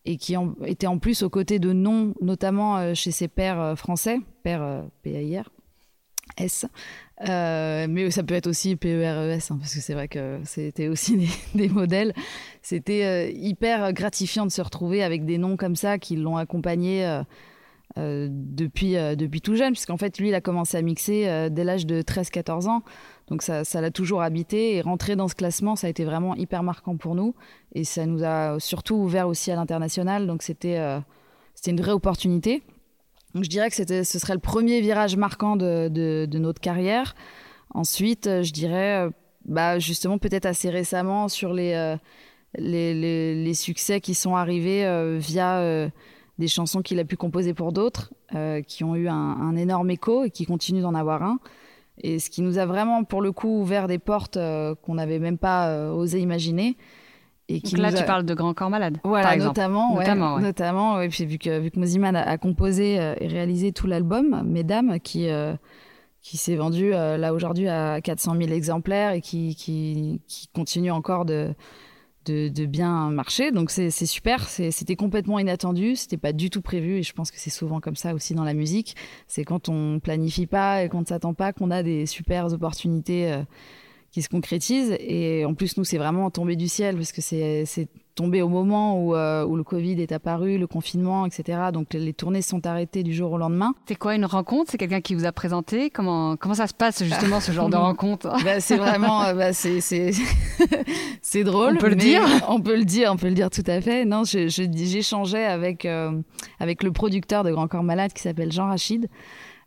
[0.06, 3.76] et qui était en plus aux côtés de noms, notamment euh, chez ses pairs euh,
[3.76, 5.50] français, pairs PAIR,
[6.38, 6.64] S.
[7.20, 11.68] mais ça peut être aussi PERES, hein, parce que c'est vrai que c'était aussi des
[11.68, 12.14] modèles.
[12.62, 17.22] C'était hyper gratifiant de se retrouver avec des noms comme ça qui l'ont accompagné
[17.96, 21.48] euh, depuis, euh, depuis tout jeune, puisqu'en fait, lui, il a commencé à mixer euh,
[21.48, 22.82] dès l'âge de 13-14 ans.
[23.28, 24.74] Donc ça, l'a toujours habité.
[24.74, 27.34] Et rentrer dans ce classement, ça a été vraiment hyper marquant pour nous.
[27.72, 30.26] Et ça nous a surtout ouvert aussi à l'international.
[30.26, 30.78] Donc c'était
[31.54, 32.62] c'était une vraie opportunité.
[33.34, 37.14] Donc je dirais que ce serait le premier virage marquant de, notre carrière.
[37.72, 39.08] Ensuite, je dirais,
[39.46, 41.96] bah, justement, peut-être assez récemment, sur les,
[42.58, 45.90] les, succès qui sont arrivés via
[46.38, 50.24] des chansons qu'il a pu composer pour d'autres, euh, qui ont eu un, énorme écho
[50.24, 51.38] et qui continuent d'en avoir un.
[51.98, 55.20] Et ce qui nous a vraiment, pour le coup, ouvert des portes euh, qu'on n'avait
[55.20, 56.76] même pas euh, osé imaginer.
[57.48, 60.94] Et qui là, tu parles de Grand Corps Malade, voilà, par notamment, notamment, ouais, notamment
[60.96, 65.28] ouais, puis vu que vu que Moziman a, composé et réalisé tout l'album, Mesdames, qui
[66.22, 71.26] qui s'est vendu là aujourd'hui à 400 000 exemplaires et qui, qui, qui continue encore
[71.26, 71.54] de
[72.24, 73.50] de, bien marcher.
[73.52, 74.48] Donc c'est super.
[74.48, 75.96] C'était complètement inattendu.
[75.96, 76.98] C'était pas du tout prévu.
[76.98, 78.96] Et je pense que c'est souvent comme ça aussi dans la musique.
[79.26, 83.32] C'est quand on planifie pas et qu'on ne s'attend pas qu'on a des super opportunités
[83.32, 83.42] euh,
[84.14, 84.94] qui se concrétisent.
[85.00, 89.02] Et en plus, nous, c'est vraiment tombé du ciel parce que c'est tombé au moment
[89.02, 91.58] où, euh, où, le Covid est apparu, le confinement, etc.
[91.72, 93.74] Donc les tournées sont arrêtées du jour au lendemain.
[93.88, 94.70] C'est quoi une rencontre?
[94.70, 95.90] C'est quelqu'un qui vous a présenté?
[95.90, 98.32] Comment, comment ça se passe justement ce genre de rencontre?
[98.44, 99.80] bah, C'est vraiment, euh, bah, c'est,
[101.42, 101.74] drôle.
[101.74, 104.04] On peut le dire On peut le dire, on peut le dire tout à fait.
[104.04, 106.12] Non, j'échangeais avec, euh,
[106.60, 109.08] avec le producteur de Grand Corps Malade qui s'appelle Jean Rachid.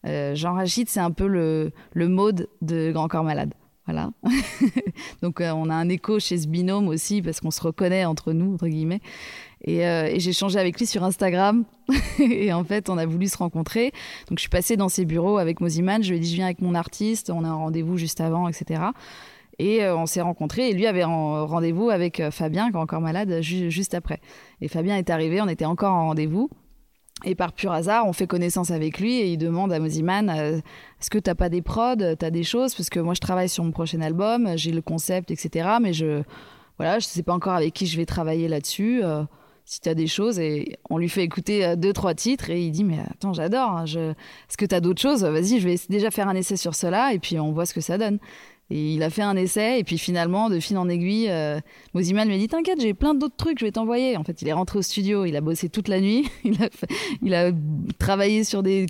[0.05, 3.53] Jean Rachid, c'est un peu le, le mode de Grand Corps Malade.
[3.87, 4.11] Voilà.
[5.21, 8.33] Donc euh, on a un écho chez ce binôme aussi parce qu'on se reconnaît entre
[8.33, 8.99] nous, entre guillemets.
[9.63, 11.63] Et, euh, j'ai changé avec lui sur Instagram.
[12.19, 13.93] et en fait, on a voulu se rencontrer.
[14.27, 16.03] Donc je suis passée dans ses bureaux avec Moziman.
[16.03, 17.29] Je lui ai dit, je viens avec mon artiste.
[17.29, 18.81] On a un rendez-vous juste avant, etc.
[19.57, 20.69] Et euh, on s'est rencontrés.
[20.69, 24.19] Et lui avait rendez-vous avec Fabien, qui est encore malade, juste après.
[24.59, 25.41] Et Fabien est arrivé.
[25.41, 26.49] On était encore en rendez-vous.
[27.25, 30.57] Et par pur hasard, on fait connaissance avec lui et il demande à Moziman euh,
[30.57, 32.75] Est-ce que t'as pas des prods, t'as des choses?
[32.75, 35.77] Parce que moi, je travaille sur mon prochain album, j'ai le concept, etc.
[35.81, 36.21] Mais je
[36.77, 39.03] voilà, je sais pas encore avec qui je vais travailler là-dessus.
[39.03, 39.23] Euh,
[39.65, 42.61] si tu as des choses, et on lui fait écouter euh, deux, trois titres et
[42.61, 44.11] il dit Mais attends, j'adore, hein, je...
[44.11, 45.23] est-ce que tu as d'autres choses?
[45.23, 47.81] Vas-y, je vais déjà faire un essai sur cela et puis on voit ce que
[47.81, 48.19] ça donne.
[48.69, 51.59] Et il a fait un essai, et puis finalement, de fil en aiguille, euh,
[51.93, 54.17] Moziman m'a dit T'inquiète, j'ai plein d'autres trucs, je vais t'envoyer.
[54.17, 56.67] En fait, il est rentré au studio, il a bossé toute la nuit, il a,
[57.21, 57.51] il a
[57.97, 58.85] travaillé sur des,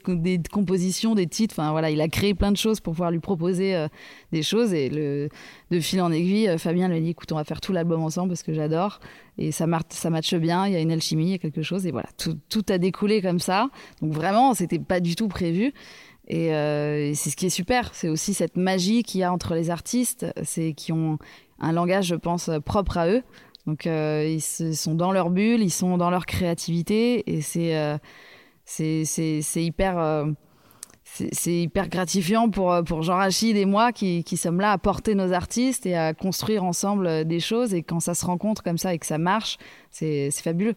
[0.51, 3.75] compositions, des titres, enfin voilà, il a créé plein de choses pour pouvoir lui proposer
[3.75, 3.87] euh,
[4.31, 4.73] des choses.
[4.73, 7.71] Et de fil en aiguille, euh, Fabien lui a dit Écoute, on va faire tout
[7.71, 8.99] l'album ensemble parce que j'adore.
[9.37, 11.85] Et ça, ça matche bien, il y a une alchimie, il y a quelque chose.
[11.85, 13.69] Et voilà, tout, tout a découlé comme ça.
[14.01, 15.73] Donc vraiment, c'était pas du tout prévu.
[16.33, 19.55] Euh, et, c'est ce qui est super, c'est aussi cette magie qu'il y a entre
[19.55, 21.17] les artistes, c'est qui ont
[21.59, 23.23] un langage, je pense, propre à eux.
[23.65, 27.97] Donc euh, ils sont dans leur bulle, ils sont dans leur créativité, et c'est euh,
[29.55, 30.25] hyper
[31.09, 35.15] c'est hyper gratifiant pour, pour Jean Rachid et moi qui, qui, sommes là à porter
[35.15, 37.73] nos artistes et à construire ensemble des choses.
[37.73, 39.57] Et quand ça se rencontre comme ça et que ça marche,
[39.89, 40.75] c'est fabuleux.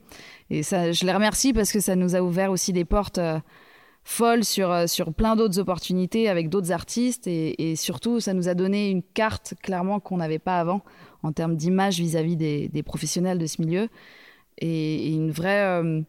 [0.49, 3.19] Et ça, je les remercie parce que ça nous a ouvert aussi des portes
[4.11, 8.55] folle sur, euh, sur plein d'autres opportunités avec d'autres artistes et, surtout ça nous a
[8.55, 10.83] donné une carte clairement qu'on n'avait pas avant
[11.23, 13.89] en termes d'image vis-à-vis des, professionnels de ce milieu
[14.59, 16.01] et, une vraie euh,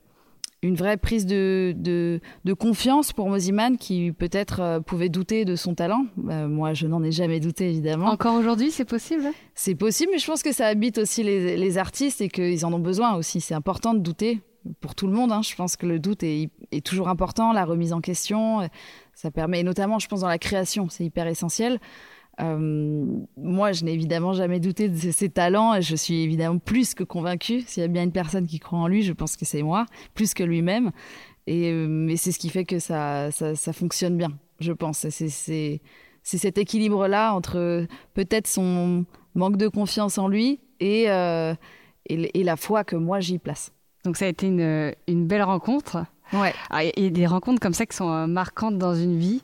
[0.63, 5.73] une vraie prise de, de, confiance pour Moziman qui peut-être euh, pouvait douter de son
[5.73, 6.05] talent.
[6.17, 8.05] Moi, je n'en ai jamais douté, évidemment.
[8.07, 9.23] Encore aujourd'hui, c'est possible?
[9.55, 12.73] C'est possible, mais je pense que ça habite aussi les, les artistes et qu'ils en
[12.73, 13.41] ont besoin aussi.
[13.41, 14.39] C'est important de douter
[14.79, 15.31] pour tout le monde.
[15.31, 15.41] Hein.
[15.41, 16.49] Je pense que le doute est,
[16.83, 18.67] toujours important, la remise en question.
[19.13, 21.79] Ça permet, notamment, je pense, dans la création, c'est hyper essentiel.
[22.39, 23.05] Euh,
[23.37, 27.03] moi, je n'ai évidemment jamais douté de ses talents et je suis évidemment plus que
[27.03, 27.61] convaincue.
[27.61, 29.85] S'il y a bien une personne qui croit en lui, je pense que c'est moi,
[30.13, 30.91] plus que lui-même.
[31.47, 33.29] Et euh, mais c'est ce qui fait que ça,
[33.73, 35.07] fonctionne bien, je pense.
[35.09, 35.81] C'est
[36.23, 41.53] cet équilibre-là entre peut-être son manque de confiance en lui et, euh,
[42.07, 43.71] et, la foi que moi j'y place.
[44.03, 46.05] Donc ça a été une, une belle rencontre.
[46.33, 46.53] Ouais.
[46.69, 49.43] Ah, et des rencontres comme ça qui sont marquantes dans une vie.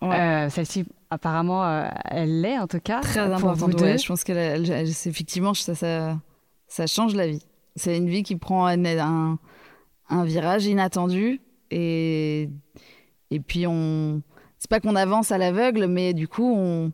[0.00, 0.48] Ouais.
[0.50, 3.00] Celle-ci apparemment, euh, elle l'est en tout cas.
[3.00, 3.78] Très importante.
[3.78, 6.18] je pense que effectivement, ça, ça,
[6.66, 7.42] ça, change la vie.
[7.76, 9.38] C'est une vie qui prend un,
[10.10, 11.40] un, virage inattendu
[11.70, 12.50] et,
[13.30, 14.22] et puis on.
[14.58, 16.90] C'est pas qu'on avance à l'aveugle, mais du coup, on,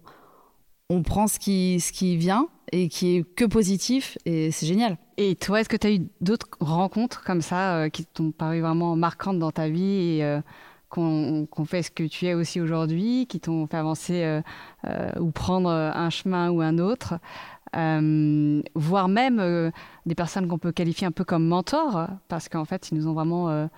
[0.90, 4.96] on prend ce qui, ce qui vient et qui est que positif et c'est génial.
[5.16, 8.61] Et toi, est-ce que tu as eu d'autres rencontres comme ça euh, qui t'ont paru
[8.61, 10.40] vraiment marquantes dans ta vie et, euh,
[10.88, 14.40] qu'on fait ce que tu es aussi aujourd'hui, qui t'ont fait avancer euh,
[14.87, 17.14] euh, ou prendre un chemin ou un autre,
[17.72, 19.72] voire même
[20.07, 23.12] des personnes qu'on peut qualifier un peu comme mentors, parce qu'en fait, ils nous ont
[23.12, 23.68] vraiment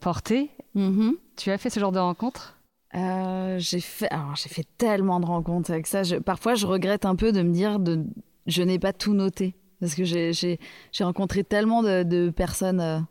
[0.00, 0.48] portés.
[0.74, 1.12] Mm-hmm.
[1.36, 2.56] Tu as fait ce genre de rencontres?
[2.94, 6.02] J'ai fait, alors j'ai fait tellement de rencontres avec ça.
[6.24, 8.04] parfois, je regrette un peu de me dire de,
[8.46, 10.58] je n'ai pas tout noté parce que j'ai
[11.00, 13.06] rencontré tellement de, personnes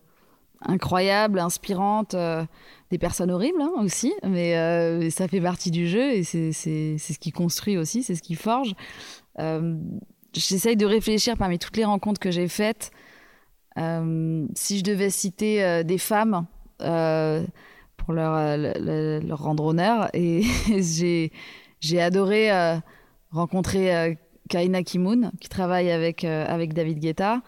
[0.61, 2.45] incroyables, inspirantes, euh,
[2.91, 7.19] des personnes horribles hein, aussi, mais euh, ça fait partie du jeu et c'est ce
[7.19, 8.73] qui construit aussi, c'est ce qui forge.
[9.39, 9.75] Euh,
[10.33, 12.91] j'essaye de réfléchir parmi toutes les rencontres que j'ai faites.
[13.75, 16.45] si je devais citer des femmes
[18.03, 20.43] pour leur, leur, rendre honneur, et
[21.79, 22.49] j'ai adoré
[23.31, 24.17] rencontrer
[24.49, 27.41] Kaina Kimoun, qui travaille avec, avec David Guetta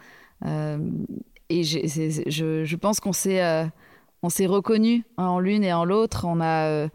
[1.50, 3.66] et je, je, pense qu'on s'est euh,
[4.22, 6.26] on reconnus en l'une et en l'autre.
[6.28, 6.89] On a euh,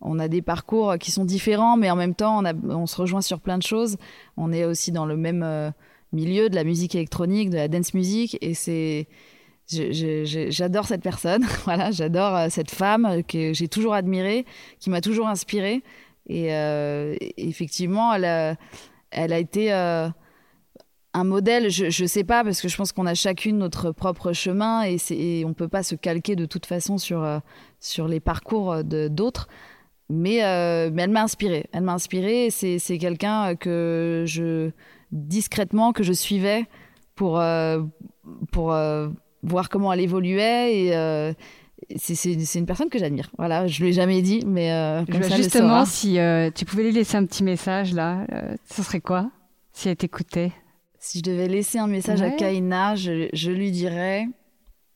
[0.00, 3.40] on a des parcours qui sont différents, mais en même temps, on, se rejoint sur
[3.40, 3.96] plein de choses.
[4.36, 5.70] On est aussi dans le même euh,
[6.12, 9.08] milieu de la musique électronique, de la dance music, et c'est
[9.68, 11.44] j'adore cette personne.
[11.64, 14.44] voilà, j'adore cette femme que j'ai toujours admirée,
[14.80, 15.82] qui m'a toujours inspirée.
[16.28, 16.48] Et,
[17.36, 18.56] effectivement, elle a,
[19.10, 19.72] elle a été
[21.14, 24.32] un modèle, je ne sais pas, parce que je pense qu'on a chacune notre propre
[24.32, 27.38] chemin et, et on ne peut pas se calquer de toute façon sur, euh,
[27.78, 29.48] sur les parcours d'autres.
[30.10, 31.66] Mais, euh, mais elle m'a inspirée.
[31.72, 32.48] Elle m'a inspirée.
[32.50, 34.70] C'est, quelqu'un que je,
[35.12, 36.66] discrètement, que je suivais
[37.14, 37.80] pour, euh,
[38.50, 38.74] pour
[39.44, 40.86] voir comment elle évoluait.
[40.86, 43.30] Et c'est, c'est, une personne que j'admire.
[43.38, 46.18] Voilà, je ne l'ai jamais dit, mais comme ça, justement, si
[46.54, 48.26] tu pouvais lui laisser un petit message là,
[48.70, 49.30] ce serait quoi
[49.74, 50.52] si elle t'écoutait?
[50.98, 54.26] Si je devais laisser un message à Kaina, je, lui dirais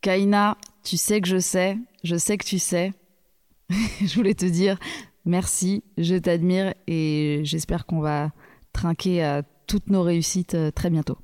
[0.00, 2.94] Kaina, tu sais que je sais, je sais que tu sais.
[3.68, 4.78] je voulais te dire
[5.26, 8.30] merci, je t'admire et j'espère qu'on va
[8.72, 11.18] trinquer à toutes nos réussites euh, très bientôt.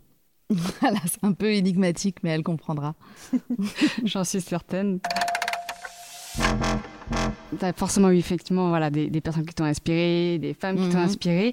[0.80, 2.94] voilà, c'est un peu énigmatique, mais elle comprendra.
[4.04, 5.00] J'en suis certaine.
[7.58, 10.98] Tu as forcément eu effectivement voilà, des, personnes qui t'ont inspiré, des femmes qui t'ont
[10.98, 11.04] mhm.
[11.04, 11.52] inspiré.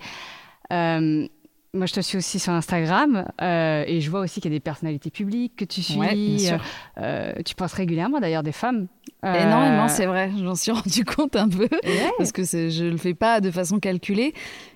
[0.71, 1.27] Euh,
[1.73, 4.58] moi, je te suis aussi sur Instagram euh, et je vois aussi qu'il y a
[4.58, 5.97] des personnalités publiques que tu suis.
[5.97, 6.60] Ouais,
[6.97, 8.88] euh, tu penses régulièrement d'ailleurs des femmes.
[9.23, 9.34] Euh...
[9.34, 10.32] Énormément, c'est vrai.
[10.38, 11.69] J'en suis rendu compte un peu
[12.17, 14.34] parce que je le fais pas de façon calculée,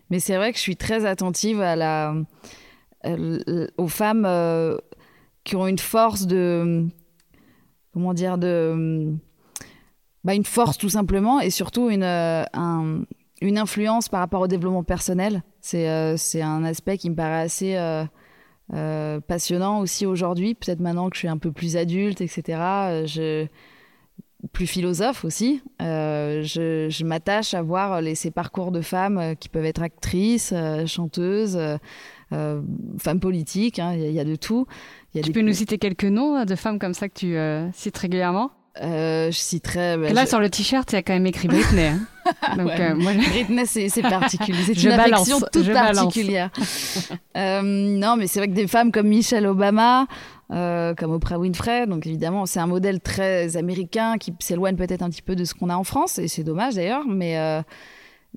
[0.10, 2.23] mais c'est vrai que je suis très attentive à la, euh,
[3.77, 4.77] aux femmes euh,
[5.43, 6.87] qui ont une force de,
[7.93, 9.13] comment dire, de,
[10.23, 13.03] bah, une force tout simplement et surtout une, un,
[13.41, 15.43] une influence par rapport au développement personnel.
[15.61, 18.05] C'est euh, c'est un aspect qui me paraît assez euh,
[18.73, 20.55] euh, passionnant aussi aujourd'hui.
[20.55, 23.47] Peut-être maintenant que je suis un peu plus adulte, etc.
[24.53, 25.61] Plus philosophe aussi.
[25.79, 30.53] je, m'attache à voir ces parcours de femmes qui peuvent être actrices,
[30.85, 31.59] chanteuses,
[32.31, 33.79] femmes politiques.
[33.79, 33.93] Hein.
[33.95, 34.67] Il y, a de tout.
[35.13, 37.97] Y a tu peux nous citer quelques noms de femmes comme ça que tu cites
[37.97, 38.51] régulièrement?
[38.81, 39.97] Euh, je citerai.
[39.97, 41.88] Bah, là, sur le t-shirt, il y a quand même écrit Britney.
[41.88, 41.99] Hein.
[42.57, 44.57] Donc, euh, moi, Britney, c'est particulier.
[44.65, 46.49] C'est une affection toute particulière.
[47.38, 50.07] euh, non, mais c'est vrai que des femmes comme Michelle Obama,
[50.51, 55.09] euh, comme Oprah Winfrey, donc évidemment, c'est un modèle très américain qui s'éloigne peut-être un
[55.09, 57.61] petit peu de ce qu'on a en France, et c'est dommage d'ailleurs, mais, euh,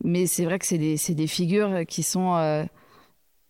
[0.04, 2.68] mais c'est vrai que c'est des, des, figures qui sont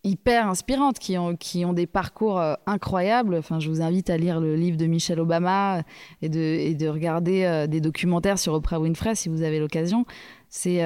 [0.03, 3.35] hyper inspirantes, qui ont, qui ont des parcours incroyables.
[3.35, 5.83] Enfin, je vous invite à lire le livre de Michelle Obama
[6.21, 10.05] et de, et de regarder des documentaires sur Oprah Winfrey si vous avez l'occasion.
[10.47, 10.81] C'est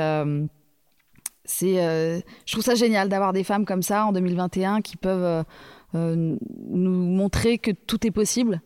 [1.46, 5.46] c'est, je trouve ça génial d'avoir des femmes comme ça en 2021 qui peuvent
[5.94, 6.40] nous
[6.92, 8.62] montrer que tout est possible,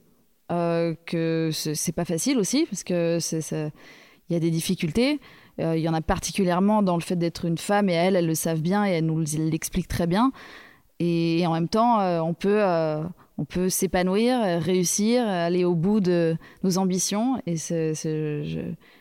[0.49, 3.19] que c'est pas facile aussi parce que
[4.29, 5.19] il y a des difficultés.
[5.59, 8.27] Euh, il y en a particulièrement dans le fait d'être une femme et elles, elles
[8.27, 10.31] le savent bien et elles nous l'expliquent très bien.
[10.99, 13.03] Et, en même temps, euh, on peut, euh,
[13.37, 17.39] on peut s'épanouir, réussir, aller au bout de nos ambitions.
[17.45, 17.55] Et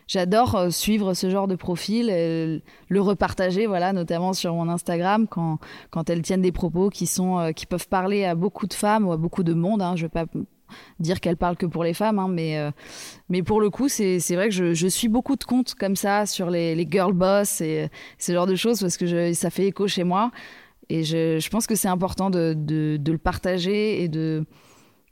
[0.07, 5.59] j'adore suivre ce genre de profil, le repartager, voilà, notamment sur mon Instagram quand,
[5.91, 9.13] quand elles tiennent des propos qui sont, qui peuvent parler à beaucoup de femmes ou
[9.13, 9.81] à beaucoup de monde.
[9.81, 9.97] Hein.
[9.97, 10.27] Je ne vais pas
[10.99, 12.71] dire qu'elle parle que pour les femmes, hein, mais, euh,
[13.29, 16.51] mais pour le coup, c'est vrai que je, suis beaucoup de comptes comme ça sur
[16.51, 20.31] les, girl boss et ce genre de choses parce que ça fait écho chez moi.
[20.89, 24.45] Et je, pense que c'est important de, de, le partager et de,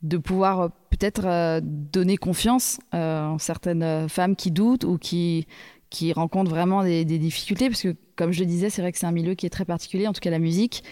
[0.02, 5.46] de pouvoir euh, peut-être euh, donner confiance en certaines femmes qui doutent ou qui,
[5.90, 7.68] qui rencontrent vraiment des, des difficultés.
[7.68, 9.64] Parce que, comme je le disais, c'est vrai que c'est un milieu qui est très
[9.64, 10.84] particulier, en tout cas la musique.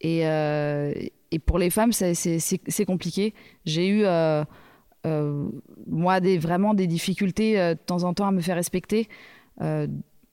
[0.00, 0.24] Et,
[1.32, 3.34] et pour les femmes, c'est compliqué.
[3.64, 4.44] J'ai eu, euh,
[5.06, 5.48] euh,
[5.86, 9.08] moi, vraiment des difficultés euh, de temps en temps à me faire respecter.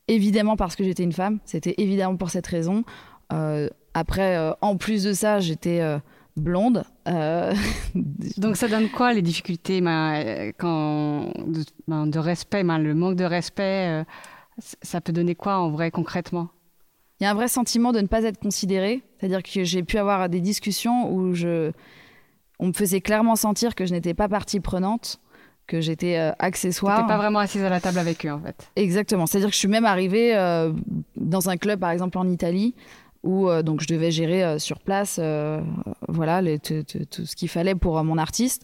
[0.07, 1.39] évidemment parce que j'étais une femme.
[1.45, 2.83] C'était évidemment pour cette raison.
[3.93, 5.81] après, en plus de ça, j'étais
[6.35, 6.83] blonde.
[8.37, 10.51] Donc ça donne quoi les difficultés ben,
[11.87, 14.03] de respect, ben, le manque de respect,
[14.81, 16.49] ça peut donner quoi en vrai concrètement?
[17.19, 19.01] Il y a un vrai sentiment de ne pas être considéré.
[19.17, 21.71] C'est-à-dire que j'ai pu avoir des discussions où je,
[22.59, 25.19] on me faisait clairement sentir que je n'étais pas partie prenante,
[25.67, 27.01] que j'étais euh, accessoire.
[27.01, 28.69] Tu pas vraiment assise à la table avec eux, en fait.
[28.75, 29.25] Exactement.
[29.25, 30.71] C'est-à-dire que je suis même arrivée euh,
[31.17, 32.73] dans un club, par exemple en Italie,
[33.23, 35.19] où euh, donc je devais gérer sur place,
[36.07, 38.63] voilà, tout ce qu'il fallait pour mon artiste.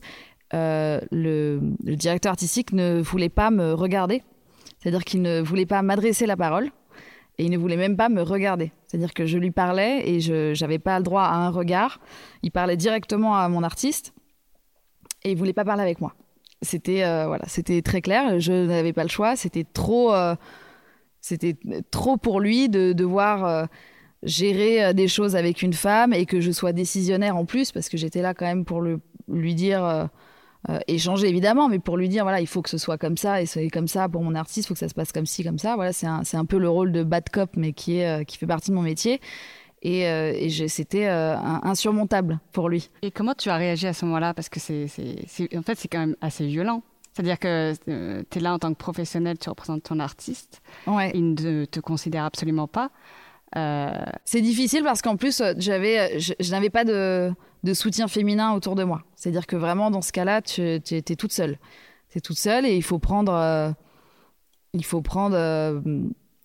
[0.53, 4.23] Le, le directeur artistique ne voulait pas me regarder.
[4.79, 6.71] C'est-à-dire qu'il ne voulait pas m'adresser la parole
[7.37, 8.71] et il ne voulait même pas me regarder.
[8.87, 11.99] C'est-à-dire que je lui parlais et je n'avais pas le droit à un regard.
[12.43, 14.13] Il parlait directement à mon artiste
[15.23, 16.15] et il voulait pas parler avec moi.
[16.61, 18.39] C'était euh, voilà, c'était très clair.
[18.39, 19.35] Je n'avais pas le choix.
[19.35, 20.35] C'était trop, euh,
[21.19, 21.57] c'était
[21.91, 23.65] trop pour lui de devoir euh,
[24.23, 27.97] gérer des choses avec une femme et que je sois décisionnaire en plus parce que
[27.97, 30.09] j'étais là quand même pour le, lui dire
[30.69, 33.41] euh, échanger évidemment, mais pour lui dire voilà, il faut que ce soit comme ça
[33.41, 35.43] et c'est comme ça pour mon artiste, il faut que ça se passe comme ci,
[35.43, 35.75] comme ça.
[35.75, 38.37] Voilà, c'est un, un, peu le rôle de bad cop, mais qui, est, euh, qui
[38.37, 39.21] fait partie de mon métier.
[39.83, 42.89] Et, euh, et c'était insurmontable pour lui.
[43.03, 44.33] Et comment tu as réagi à ce moment-là?
[44.33, 44.85] Parce que c'est,
[45.55, 46.81] en fait, c'est quand même assez violent.
[47.13, 50.63] C'est-à-dire que tu es là en tant que professionnel, tu représentes ton artiste.
[50.87, 51.11] Ouais.
[51.13, 52.89] Il ne te considère absolument pas.
[54.23, 57.31] C'est difficile parce qu'en plus, j'avais, je n'avais pas de,
[57.65, 59.03] de soutien féminin autour de moi.
[59.15, 61.57] C'est-à-dire que vraiment, dans ce cas-là, tu, tu es toute seule.
[62.09, 63.71] Tu es toute seule et il faut prendre, euh,
[64.73, 65.81] il faut prendre euh,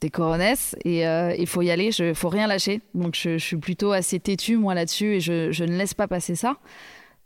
[0.01, 1.91] tes coronesses et euh, il faut y aller.
[2.01, 2.81] Il faut rien lâcher.
[2.95, 6.35] Donc, je, suis plutôt assez têtue, moi, là-dessus et je, je, ne laisse pas passer
[6.35, 6.57] ça.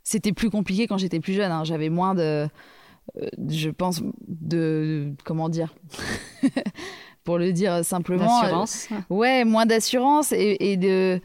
[0.03, 1.51] C'était plus compliqué quand j'étais plus jeune.
[1.51, 1.63] Hein.
[1.63, 2.47] J'avais moins de,
[3.47, 5.73] je pense, de, comment dire?
[7.23, 8.41] Pour le dire simplement.
[8.41, 8.89] D'assurance.
[9.09, 11.19] ouais, moins d'assurance et, et de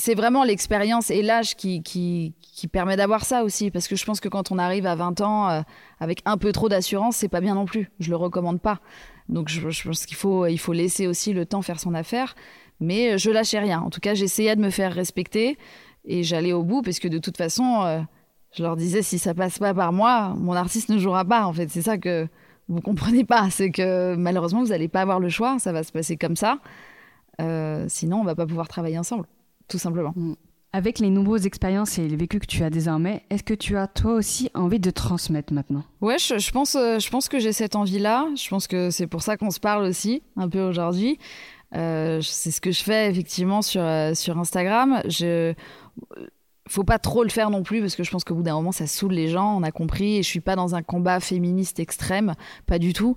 [0.00, 2.34] c'est vraiment l'expérience et l'âge qui,
[2.72, 3.70] permet d'avoir ça aussi.
[3.70, 5.60] Parce que je pense que quand on arrive à 20 ans euh,
[6.00, 7.90] avec un peu trop d'assurance, c'est pas bien non plus.
[8.00, 8.80] Je le recommande pas.
[9.28, 12.34] Donc je, pense qu'il faut, il faut laisser aussi le temps faire son affaire.
[12.80, 13.80] Mais je lâchais rien.
[13.80, 15.58] En tout cas, j'essayais de me faire respecter
[16.04, 18.00] et j'allais au bout parce que de toute façon, euh,
[18.52, 21.44] je leur disais si ça passe pas par moi, mon artiste ne jouera pas.
[21.44, 22.26] En fait, c'est ça que
[22.68, 23.50] vous comprenez pas.
[23.50, 25.58] C'est que malheureusement, vous n'allez pas avoir le choix.
[25.58, 26.58] Ça va se passer comme ça.
[27.40, 29.26] Euh, sinon, on va pas pouvoir travailler ensemble
[29.70, 30.12] tout simplement.
[30.14, 30.34] Mm.
[30.72, 33.88] Avec les nombreuses expériences et les vécus que tu as désormais, est-ce que tu as
[33.88, 35.82] toi aussi envie de transmettre maintenant?
[36.00, 38.28] Ouais, je, pense, euh, je pense que j'ai cette envie-là.
[38.36, 41.18] Je pense que c'est pour ça qu'on se parle aussi un peu aujourd'hui.
[41.74, 45.02] Euh, c'est ce que je fais effectivement sur, euh, sur Instagram.
[45.08, 45.54] Je
[46.68, 48.70] faut pas trop le faire non plus parce que je pense qu'au bout d'un moment
[48.70, 50.18] ça saoule les gens, on a compris.
[50.18, 52.34] Et je suis pas dans un combat féministe extrême,
[52.66, 53.16] pas du tout.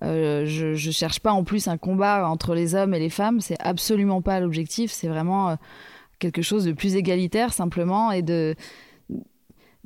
[0.00, 3.60] je, je cherche pas en plus un combat entre les hommes et les femmes, c'est
[3.60, 4.90] absolument pas l'objectif.
[4.90, 5.58] C'est vraiment
[6.30, 8.54] quelque chose de plus égalitaire simplement et de,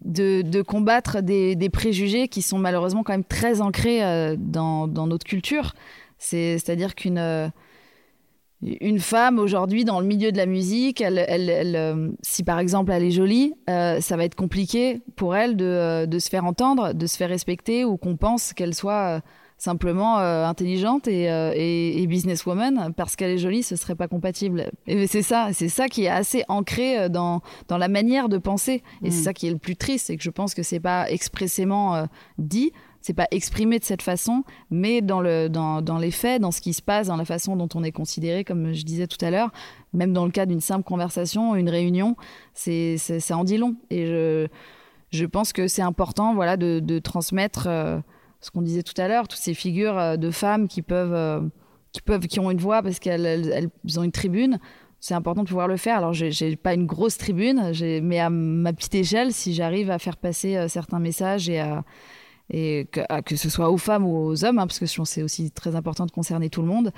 [0.05, 5.75] de, combattre des, préjugés qui sont malheureusement quand même très ancrés euh, dans, notre culture.
[6.19, 7.49] C'est-à-dire qu'une euh,
[8.61, 12.91] une femme aujourd'hui dans le milieu de la musique, elle, elle, euh, si par exemple
[12.91, 17.07] elle est jolie, ça va être compliqué pour elle de, de, se faire entendre, de
[17.07, 19.23] se faire respecter ou qu'on pense qu'elle soit
[19.59, 24.07] simplement euh, intelligente et, euh, et, et, businesswoman parce qu'elle est jolie ce serait pas
[24.07, 24.71] compatible.
[24.87, 28.39] Et c'est ça c'est ça qui est assez ancré euh, dans, dans la manière de
[28.39, 28.85] penser.
[29.03, 29.25] Et c'est mm.
[29.25, 32.07] ça qui est le plus triste c'est que je pense que c'est pas expressément
[32.39, 36.53] dit c'est pas exprimé de cette façon mais dans le dans, dans les faits dans
[36.53, 39.23] ce qui se passe dans la façon dont on est considéré comme je disais tout
[39.25, 39.51] à l'heure
[39.93, 42.17] même dans le cas d'une simple conversation une réunion
[42.55, 43.75] c'est ça en dit long.
[43.91, 44.47] Et je
[45.11, 47.69] je pense que c'est important voilà de, de transmettre
[48.41, 51.41] ce qu'on disait tout à l'heure, toutes ces figures euh, de femmes qui peuvent, euh,
[51.93, 54.59] qui peuvent, qui ont une voix parce qu'elles elles, ont une tribune.
[55.01, 55.99] C'est important de pouvoir le faire.
[55.99, 57.73] Alors, j'ai pas une grosse tribune,
[58.03, 61.85] mais à ma petite échelle, si j'arrive à faire passer euh, certains messages et à,
[62.51, 62.89] et
[63.27, 66.07] que, ce soit aux femmes ou aux hommes, hein, parce que c'est aussi très important
[66.07, 66.93] de concerner tout le monde.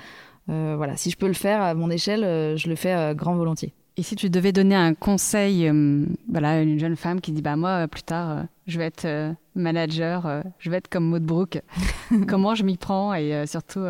[0.47, 3.73] Voilà, si je peux le faire à mon échelle, je le fais grand volontiers.
[3.97, 7.41] Et si tu devais donner un conseil, euh, voilà, à une jeune femme qui dit
[7.41, 11.23] bah moi plus tard euh, je vais être euh, manager, je vais être comme Maud
[11.23, 11.61] Brooke,
[12.27, 13.83] comment je m'y prends et surtout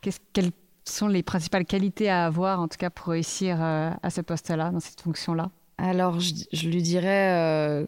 [0.00, 0.52] quelles
[0.84, 4.80] sont les principales qualités à avoir en tout cas pour réussir à ce poste-là, dans
[4.80, 5.50] cette fonction-là?
[5.76, 7.84] Alors je, lui dirais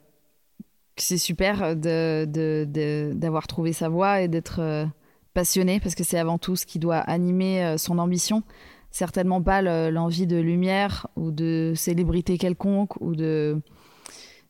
[0.96, 4.88] que c'est super d'avoir de, de, trouvé sa voie et d'être
[5.34, 8.42] passionné parce que c'est avant tout ce qui doit animer son ambition
[8.90, 13.60] certainement pas l'envie de lumière ou de célébrité quelconque ou de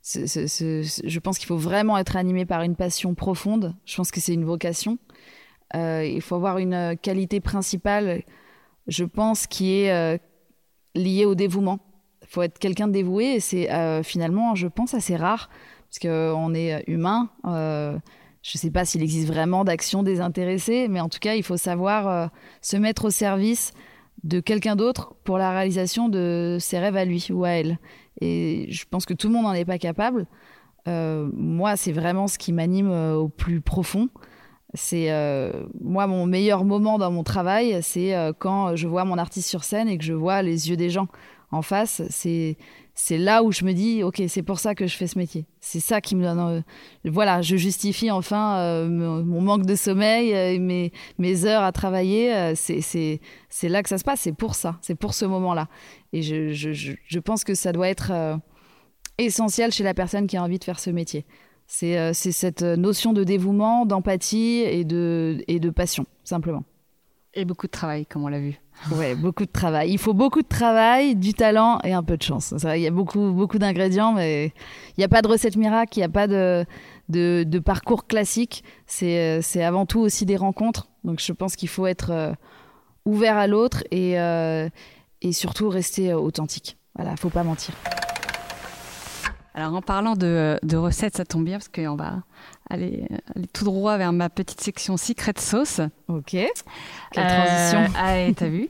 [0.03, 3.74] je pense qu'il faut vraiment être animé par une passion profonde.
[3.84, 4.99] Je pense que c'est une vocation.
[5.76, 8.22] Euh, il faut avoir une qualité principale,
[8.86, 10.18] je pense, qui est euh,
[10.95, 11.78] liée au dévouement.
[12.22, 15.51] Il faut être quelqu'un de dévoué et c'est euh, finalement, je pense, assez rare
[15.88, 17.30] parce qu'on est humain.
[17.45, 17.99] je
[18.55, 22.30] ne sais pas s'il existe vraiment d'action désintéressée, mais en tout cas, il faut savoir
[22.62, 23.72] se mettre au service
[24.24, 27.78] de quelqu'un d'autre pour la réalisation de ses rêves à lui ou à elle.
[28.20, 30.26] Et je pense que tout le monde n'en est pas capable.
[30.88, 34.08] Euh, moi, c'est vraiment ce qui m'anime euh, au plus profond.
[34.74, 39.48] C'est euh, moi mon meilleur moment dans mon travail, c'est quand je vois mon artiste
[39.48, 41.08] sur scène et que je vois les yeux des gens
[41.50, 42.02] en face.
[42.08, 42.56] C'est
[43.03, 45.46] c'est là où je me dis, ok, c'est pour ça que je fais ce métier.
[45.61, 46.38] C'est ça qui me donne.
[46.38, 46.61] Euh,
[47.07, 52.55] voilà, je justifie enfin euh, mon manque de sommeil, euh, mes, heures à travailler.
[52.57, 53.18] c'est
[53.62, 54.20] là que ça se passe.
[54.20, 54.78] C'est pour ça.
[54.82, 55.68] C'est pour ce moment-là.
[56.12, 58.12] Et je, pense que ça doit être
[59.16, 61.24] essentiel chez la personne qui a envie de faire ce métier.
[61.66, 66.64] C'est cette notion de dévouement, d'empathie et de, et de passion, simplement.
[67.34, 68.60] Et beaucoup de travail, comme on l'a vu.
[68.92, 69.90] Ouais, beaucoup de travail.
[69.92, 72.54] Il faut beaucoup de travail, du talent et un peu de chance.
[72.74, 76.00] Il y a beaucoup, beaucoup d'ingrédients, mais il n'y a pas de recette miracle, il
[76.00, 76.66] n'y a pas de,
[77.08, 78.64] de, parcours classique.
[78.86, 80.88] C'est avant tout aussi des rencontres.
[81.04, 82.32] Donc je pense qu'il faut être euh,
[83.04, 84.68] ouvert à l'autre et, euh,
[85.22, 86.76] et surtout rester euh, authentique.
[86.94, 87.74] Voilà, faut pas mentir.
[89.55, 92.22] Alors en parlant de, de recettes, ça tombe bien parce qu'on va
[92.68, 95.80] aller, aller, tout droit vers ma petite section secret sauce.
[96.09, 96.30] Ok.
[96.30, 96.53] Quelle
[97.12, 97.92] transition.
[97.96, 98.68] ah, t'as vu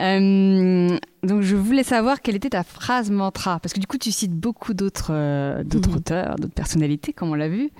[0.00, 4.12] euh, Donc je voulais savoir quelle était ta phrase mantra parce que du coup tu
[4.12, 5.96] cites beaucoup d'autres euh, d'autres mhm.
[5.96, 7.70] auteurs, d'autres personnalités comme on l'a vu.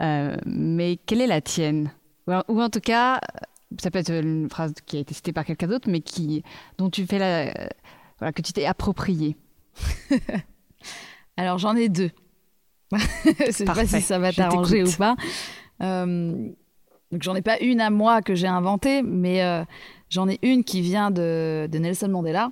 [0.00, 1.92] Euh, mais quelle est la tienne?
[2.26, 3.20] Ou, en tout cas,
[3.80, 6.42] ça peut être une phrase qui a été citée par quelqu'un d'autre, mais qui
[6.76, 7.70] dont tu fais la
[8.18, 9.36] voilà, que tu t'es appropriée.
[11.38, 12.10] Alors j'en ai deux.
[12.92, 15.14] je sais pas si ça va t'arranger ou pas.
[15.82, 16.48] Euh,
[17.12, 19.64] donc j'en ai pas une à moi que j'ai inventée, mais euh,
[20.10, 22.50] j'en ai une qui vient de, Nelson Mandela,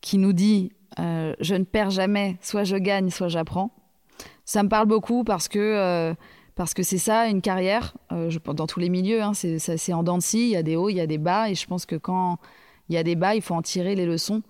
[0.00, 3.70] qui nous dit euh, je ne perds jamais, soit je gagne, soit j'apprends.
[4.44, 6.12] Ça me parle beaucoup parce que
[6.56, 7.96] parce que c'est ça une carrière.
[8.10, 10.48] Je, dans tous les milieux, hein, c'est en dents de scie.
[10.48, 12.38] Il y a des hauts, il y a des bas, et je pense que quand
[12.88, 14.42] il y a des bas, il faut en tirer les leçons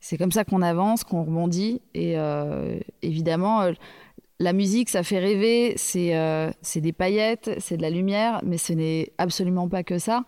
[0.00, 1.82] c'est comme ça qu'on avance, qu'on rebondit.
[1.94, 3.72] Et euh, évidemment, euh,
[4.38, 8.72] la musique, ça fait rêver, euh, c'est des paillettes, c'est de la lumière, mais ce
[8.72, 10.24] n'est absolument pas que ça.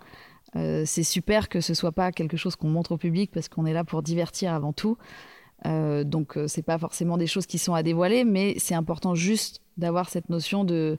[0.54, 3.72] c'est super que ce soit pas quelque chose qu'on montre au public parce qu'on est
[3.72, 4.98] là pour divertir avant tout.
[5.64, 10.10] donc c'est pas forcément des choses qui sont à dévoiler, mais c'est important juste d'avoir
[10.10, 10.98] cette notion de,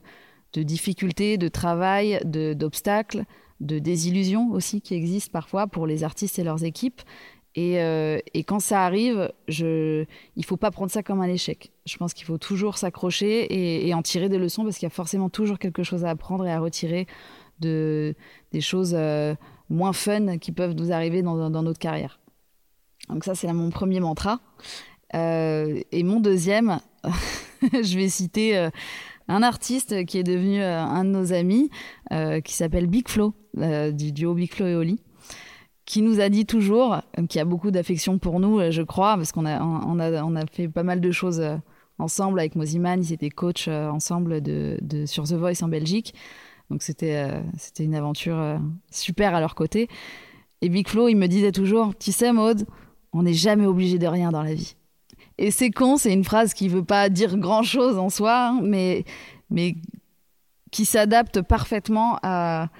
[0.54, 3.24] de difficulté, de travail, d'obstacles,
[3.60, 7.02] de, de désillusion aussi qui existe parfois pour les artistes et leurs équipes.
[7.56, 10.04] Euh, et, quand ça arrive, je,
[10.36, 11.72] il faut pas prendre ça comme un échec.
[11.86, 14.90] Je pense qu'il faut toujours s'accrocher et, en tirer des leçons parce qu'il y a
[14.90, 17.06] forcément toujours quelque chose à apprendre et à retirer
[17.60, 18.14] de,
[18.50, 19.34] des choses euh,
[19.70, 22.18] moins fun qui peuvent nous arriver dans, notre carrière.
[23.08, 24.40] Donc ça, c'est mon premier mantra.
[25.14, 26.80] Euh, et mon deuxième,
[27.62, 28.68] je vais citer
[29.28, 31.70] un artiste qui est devenu un de nos amis,
[32.10, 34.98] qui s'appelle Big Flo, du duo Big Flo et Oli
[35.86, 39.16] qui nous a dit toujours, euh, qui a beaucoup d'affection pour nous, euh, je crois,
[39.16, 41.56] parce qu'on a, on a, on a fait pas mal de choses euh,
[41.98, 46.14] ensemble avec Moziman, ils étaient coach ensemble de, sur The Voice en Belgique.
[46.70, 48.58] Donc c'était c'était une aventure
[48.90, 49.86] super à leur côté.
[50.60, 52.66] Et Big Flo, il me disait toujours, tu sais Maud,
[53.12, 54.74] on n'est jamais obligé de rien dans la vie.
[55.38, 59.04] Et c'est con, c'est une phrase qui veut pas dire grand-chose en soi, hein, mais,
[59.50, 59.76] mais
[60.72, 62.70] qui s'adapte parfaitement à,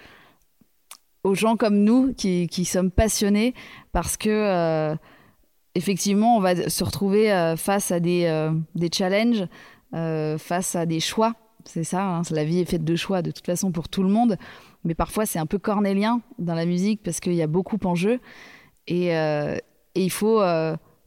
[1.24, 3.54] aux gens comme nous qui, qui sommes passionnés
[3.92, 4.94] parce que euh,
[5.74, 9.46] effectivement on va se retrouver euh, face à des, euh, des challenges,
[9.92, 11.34] face à des choix.
[11.64, 14.08] C'est ça, hein, la vie est faite de choix de toute façon pour tout le
[14.08, 14.36] monde,
[14.84, 17.94] mais parfois c'est un peu cornélien dans la musique parce qu'il y a beaucoup en
[17.94, 18.20] jeu
[18.86, 19.60] et, et
[19.94, 20.42] il faut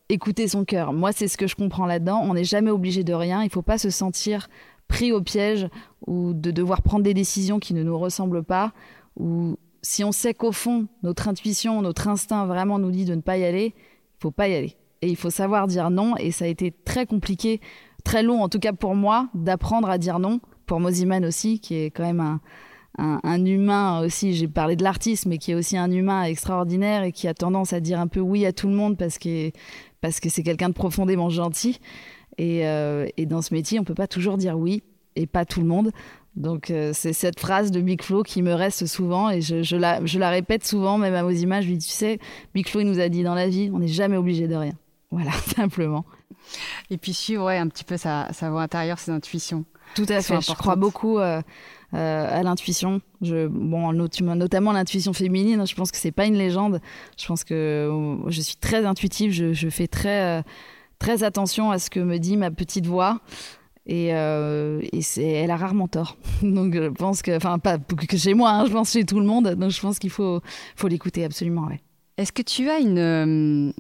[0.10, 0.94] écouter son cœur.
[0.94, 2.22] Moi, c'est ce que je comprends là-dedans.
[2.24, 3.44] On n'est jamais obligé de rien.
[3.44, 4.48] Il faut pas se sentir
[4.88, 5.68] pris au piège
[6.06, 8.72] ou de devoir prendre des décisions qui ne nous ressemblent pas.
[9.18, 9.58] Ou
[9.88, 13.38] si on sait qu'au fond, notre intuition, notre instinct vraiment nous dit de ne pas
[13.38, 14.76] y aller, il faut pas y aller.
[15.02, 16.18] Et il faut savoir dire non.
[16.18, 17.62] Et ça a été très compliqué,
[18.04, 20.42] très long en tout cas pour moi, d'apprendre à dire non.
[20.66, 22.42] Pour Moziman aussi, qui est quand même un,
[23.24, 27.14] un, humain aussi, j'ai parlé de l'artiste, mais qui est aussi un humain extraordinaire et
[27.14, 29.52] qui a tendance à dire un peu oui à tout le monde parce que
[30.02, 31.80] parce que c'est quelqu'un de profondément gentil.
[32.38, 34.84] Et, euh, et, dans ce métier, on peut pas toujours dire oui
[35.16, 35.92] et pas tout le monde.
[36.38, 39.76] Donc euh, c'est cette phrase de Big Flo qui me reste souvent et je, je,
[39.76, 41.64] la, je la, répète souvent, même à vos images.
[41.64, 42.20] Je lui dis, tu sais,
[42.54, 44.74] Big Flo, il nous a dit dans la vie, on n'est jamais obligé de rien.
[45.10, 46.04] Voilà, simplement.
[46.90, 49.64] Et puis suivre ouais, un petit peu sa, sa voix intérieure, ses intuitions.
[49.96, 50.42] Tout à fait.
[50.42, 51.42] Je crois beaucoup euh,
[51.94, 53.00] euh, à l'intuition.
[53.22, 55.66] Je, bon, notamment l'intuition féminine.
[55.66, 56.82] Je pense que c'est pas une légende.
[57.18, 59.32] Je pense que je suis très intuitive.
[59.32, 60.44] Je, je fais très,
[61.00, 63.22] très attention à ce que me dit ma petite voix.
[63.88, 64.12] Et,
[65.02, 66.18] c'est, elle a rarement tort.
[66.42, 69.26] Donc je pense que, enfin pas que chez moi, hein, je pense chez tout le
[69.26, 69.50] monde.
[69.56, 70.42] Donc je pense qu'il faut,
[70.76, 71.70] faut l'écouter absolument.
[72.18, 73.74] Est-ce que tu as une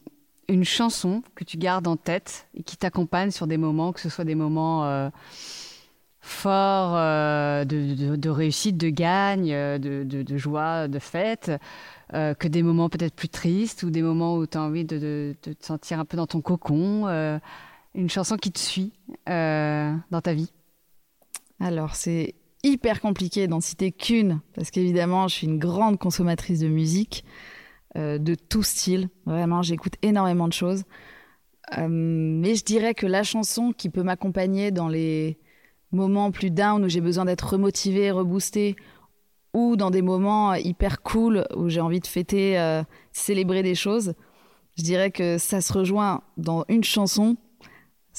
[0.49, 4.09] une chanson que tu gardes en tête et qui t'accompagne sur des moments, que ce
[4.09, 4.85] soit des moments
[6.45, 11.51] euh, de, réussite, de gagne, euh, de, joie, de fête,
[12.13, 15.35] euh, que des moments peut-être plus tristes ou des moments où tu as envie de,
[15.41, 17.39] te sentir un peu dans ton cocon.
[17.97, 18.93] Une chanson qui te suit
[19.25, 20.53] dans ta vie
[21.59, 26.69] Alors, c'est hyper compliqué d'en citer qu'une, parce qu'évidemment, je suis une grande consommatrice de
[26.69, 27.25] musique,
[27.95, 29.09] de tout style.
[29.25, 30.83] Vraiment, j'écoute énormément de choses.
[31.77, 35.37] mais je dirais que la chanson qui peut m'accompagner dans les
[35.91, 38.75] moments plus down où j'ai besoin d'être remotivé, reboosté,
[39.53, 44.13] ou dans des moments hyper cool où j'ai envie de fêter, euh, célébrer des choses,
[44.77, 47.37] je dirais que ça se rejoint dans une chanson.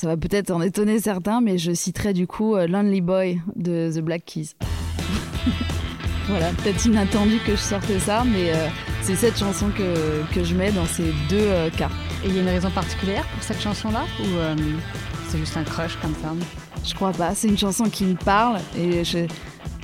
[0.00, 3.90] Ça va peut-être en étonner certains, mais je citerai du coup euh, Lonely Boy de
[3.92, 4.50] The Black Keys.
[6.28, 8.68] voilà, peut-être inattendu que je sorte ça, mais euh,
[9.02, 11.90] c'est cette chanson que, que, je mets dans ces deux cas.
[12.24, 14.24] Et il y a une raison particulière pour cette chanson-là Ou
[15.30, 16.32] c'est juste un crush comme ça?
[16.84, 17.34] Je crois pas.
[17.34, 19.26] C'est une chanson qui me parle et je,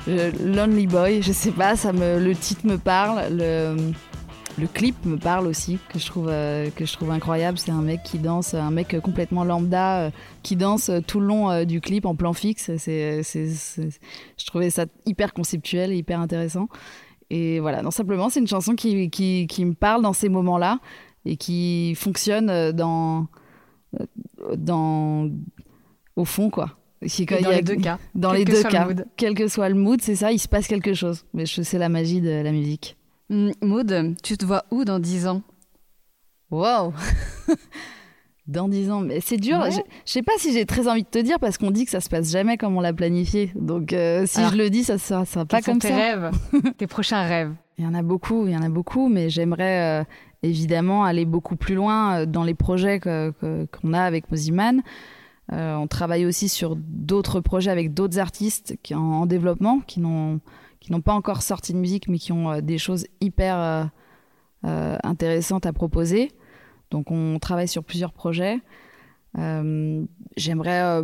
[0.07, 3.75] Lonely Boy, je sais pas, ça me, le titre me parle, le,
[4.57, 7.57] le clip me parle aussi, que je trouve, euh, que je trouve incroyable.
[7.57, 10.11] C'est un mec qui danse, un mec complètement lambda euh,
[10.43, 12.71] qui danse tout le long euh, du clip en plan fixe.
[12.77, 16.69] C'est, je trouvais ça hyper conceptuel et hyper intéressant.
[17.29, 20.79] Et voilà, non simplement, c'est une chanson qui, qui, qui me parle dans ces moments-là
[21.25, 23.27] et qui fonctionne dans,
[24.55, 25.29] dans,
[26.15, 26.77] au fond, quoi
[27.41, 27.99] dans les deux cas.
[28.13, 28.87] Dans les deux cas.
[29.17, 31.25] Quel que soit le mood, c'est ça, il se passe quelque chose.
[31.33, 32.97] Mais c'est la magie de la musique.
[33.29, 35.41] Mm, mood, tu te vois où dans 10 ans?
[36.51, 36.93] Wow
[38.47, 39.59] Dans 10 ans, mais c'est dur.
[39.71, 41.99] Je, sais pas si j'ai très envie de te dire parce qu'on dit que ça
[41.99, 43.51] se passe jamais comme on l'a planifié.
[43.55, 45.95] Donc euh, si je le dis, ça sera, sera pas comme tes ça.
[45.95, 46.31] rêves,
[46.77, 47.53] tes prochains rêves?
[47.79, 50.03] Il y en a beaucoup, il y en a beaucoup, mais j'aimerais euh,
[50.43, 54.83] évidemment aller beaucoup plus loin euh, dans les projets qu'on a avec Moziman.
[55.51, 60.39] Euh, on travaille aussi sur d'autres projets avec d'autres artistes qui en, développement, qui n'ont
[60.85, 63.89] qui n'ont pas encore sorti de musique, mais qui ont euh, des choses hyper
[64.63, 66.31] euh, intéressantes à proposer.
[66.91, 68.59] Donc on travaille sur plusieurs projets.
[70.37, 71.03] J'aimerais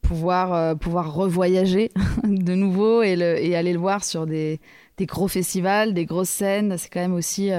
[0.00, 1.90] pouvoir pouvoir revoyager
[2.24, 4.60] de nouveau et, aller le voir sur des,
[5.00, 6.78] gros festivals, des grosses scènes.
[6.78, 7.50] C'est quand même aussi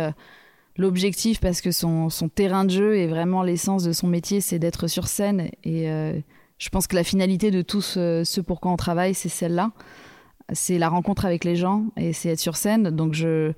[0.79, 4.87] l'objectif parce que son, terrain de jeu et vraiment l'essence de son métier, c'est d'être
[4.87, 5.49] sur scène.
[5.63, 6.17] Et euh,
[6.57, 9.71] je pense que la finalité de tout ce, ce pour quoi on travaille, c'est celle-là.
[10.53, 12.89] C'est la rencontre avec les gens et c'est être sur scène.
[12.89, 13.53] Donc je,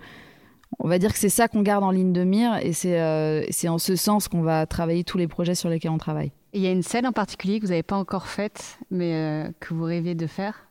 [0.80, 3.46] on va dire que c'est ça qu'on garde en ligne de mire et c'est euh,
[3.66, 6.32] en ce sens qu'on va travailler tous les projets sur lesquels on travaille.
[6.54, 9.52] Il y a une scène en particulier que vous n'avez pas encore faite, mais euh,
[9.60, 10.68] que vous rêvez de faire?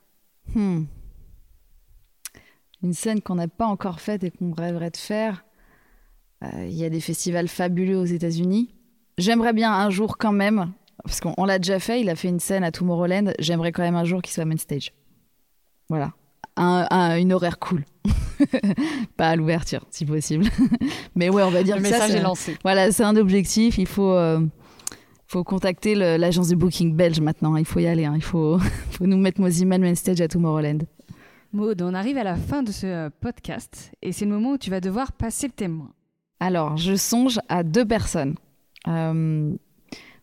[0.55, 0.85] Hmm.
[2.83, 5.45] Une scène qu'on n'a pas encore faite et qu'on rêverait de faire
[6.43, 8.75] euh, il y a des festivals fabuleux aux États-Unis.
[9.19, 10.73] J'aimerais bien un jour quand même,
[11.05, 13.97] parce qu'on l'a déjà fait, il a fait une scène à Tomorrowland, j'aimerais quand même
[13.97, 14.93] un jour qu'il soit main stage.
[15.91, 16.13] Voilà.
[16.57, 17.85] un, une horaire cool.
[19.17, 20.47] pas à l'ouverture, si possible.
[21.15, 22.57] Mais ouais, on va dire le que message ça, est lancé.
[22.63, 23.77] Voilà, c'est un objectif.
[23.77, 24.41] Il faut, euh,
[25.27, 27.57] faut contacter l'agence de booking belge maintenant.
[27.57, 28.05] Il faut y aller.
[28.05, 28.15] Hein.
[28.17, 28.59] Il faut,
[28.91, 30.79] faut nous mettre Moziman Main Stage à Tomorrowland.
[31.53, 34.59] Maud, on arrive à la fin de ce euh, podcast et c'est le moment où
[34.59, 35.91] tu vas devoir passer le témoin.
[36.39, 38.37] Alors, je songe à deux personnes.
[38.87, 39.53] Euh,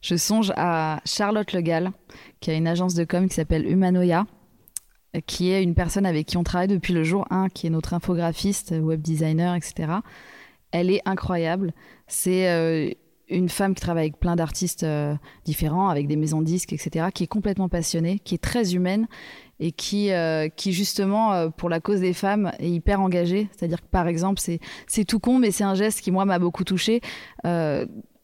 [0.02, 1.92] je songe à Charlotte Legal,
[2.40, 4.26] qui a une agence de com qui s'appelle Humanoia,
[5.26, 7.94] qui est une personne avec qui on travaille depuis le jour 1, qui est notre
[7.94, 9.94] infographiste, web designer, etc.
[10.72, 11.74] Elle est incroyable.
[12.08, 12.92] C'est euh,
[13.30, 17.08] une femme qui travaille avec plein d'artistes euh, différents, avec des maisons de disques, etc.,
[17.14, 19.08] qui est complètement passionnée, qui est très humaine
[19.60, 23.50] et qui, euh, qui justement, pour la cause des femmes, est hyper engagée.
[23.52, 26.64] C'est-à-dire que, par exemple, c'est tout con, mais c'est un geste qui, moi, m'a beaucoup
[26.64, 27.02] touchée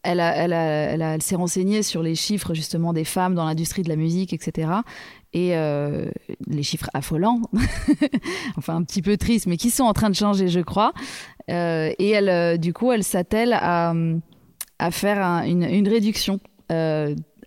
[0.03, 4.71] elle, s'est renseignée sur les chiffres justement des femmes dans l'industrie de la musique, etc.
[5.33, 6.11] Et euh,
[6.47, 7.41] les chiffres affolants,
[8.57, 10.93] enfin un petit peu tristes, mais qui sont en train de changer, je crois.
[11.49, 13.93] Euh, et euh, du coup, elle s'attelle à,
[14.91, 16.39] faire une, réduction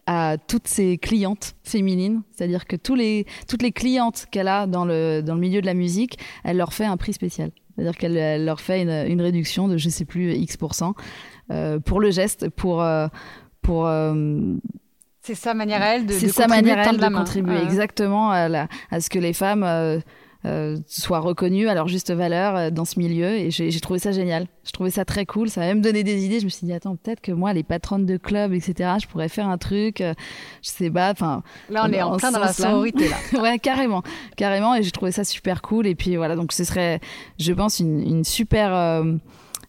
[0.09, 5.61] à toutes ses clientes féminines, c'est-à-dire que toutes les clientes qu'elle a dans le milieu
[5.61, 7.51] de la musique, elle leur fait un prix spécial.
[7.77, 10.57] C'est-à-dire qu'elle leur fait une, une, réduction de je sais plus X
[11.51, 13.09] euh, pour le geste, pour euh,
[13.63, 14.55] pour euh,
[15.21, 19.01] c'est sa manière à elle de, c'est sa manière elle de contribuer exactement à, à,
[19.01, 19.65] ce que les femmes
[20.87, 24.47] soient reconnues à leur juste valeur dans ce milieu et j'ai trouvé ça génial.
[24.65, 25.49] Je trouvais ça très cool.
[25.49, 26.41] Ça m'a même donné des idées.
[26.41, 28.95] Je me suis dit attends peut-être que moi les patronnes de club etc.
[29.01, 29.99] Je pourrais faire un truc.
[29.99, 30.15] je
[30.63, 31.11] sais pas.
[31.11, 33.17] Enfin là on est en plein dans la sororité là.
[33.43, 34.03] ouais carrément
[34.37, 37.01] carrément et j'ai trouvé ça super cool et puis voilà donc ce serait
[37.39, 38.73] je pense une, une super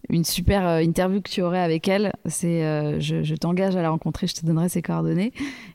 [0.10, 2.14] une super euh, interview que tu aurais avec elle.
[2.26, 5.34] C'est, euh, je, t'engage à la rencontrer, je te donnerai ses coordonnées.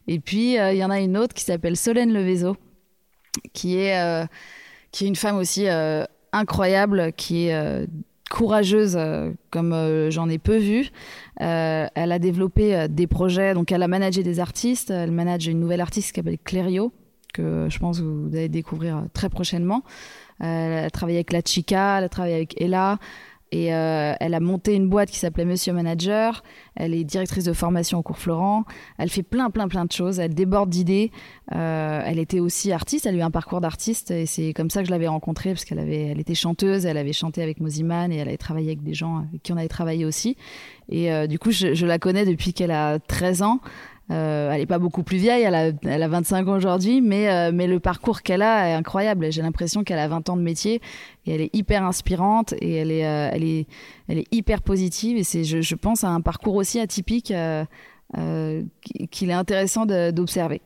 [0.09, 2.57] Et puis euh, il y en a une autre qui s'appelle Solène Levezo,
[3.53, 4.27] qui est
[4.93, 5.67] qui est une femme aussi
[6.33, 7.87] incroyable, qui est
[8.31, 8.99] courageuse
[9.51, 10.91] comme j'en ai peu vu.
[11.37, 14.91] elle a développé des projets, donc elle a managé des artistes.
[14.91, 16.93] Elle manage une nouvelle artiste qui s'appelle Clério,
[17.35, 19.83] que je pense que vous allez découvrir très prochainement.
[20.41, 22.99] elle a travaillé avec La Chica, elle a travaillé avec Ella.
[23.53, 26.43] Et euh, elle a monté une boîte qui s'appelait Monsieur Manager.
[26.75, 28.65] Elle est directrice de formation au cours Florent.
[28.97, 30.19] Elle fait plein, plein, plein de choses.
[30.19, 31.13] Elle déborde d'idées.
[31.55, 33.05] Euh, elle était aussi artiste.
[33.05, 34.11] Elle a eu un parcours d'artiste.
[34.11, 36.87] Et c'est comme ça que je l'avais rencontrée, parce qu'elle avait, elle était chanteuse.
[36.87, 39.59] Elle avait chanté avec Moziman et elle avait travaillé avec des gens avec qui on
[39.59, 40.39] avait travaillé aussi.
[40.89, 43.61] Et euh, du coup, je, je, la connais depuis qu'elle a 13 ans.
[44.11, 47.31] Euh, elle n'est pas beaucoup plus vieille, elle a, elle a 25 ans aujourd'hui, mais,
[47.31, 49.31] euh, mais le parcours qu'elle a est incroyable.
[49.31, 50.81] J'ai l'impression qu'elle a 20 ans de métier
[51.25, 53.67] et elle est hyper inspirante et elle est, euh, elle est,
[54.09, 55.17] elle est hyper positive.
[55.17, 57.33] Et c'est, je, je, pense, à un parcours aussi atypique
[58.13, 60.61] qu'il est intéressant d'observer.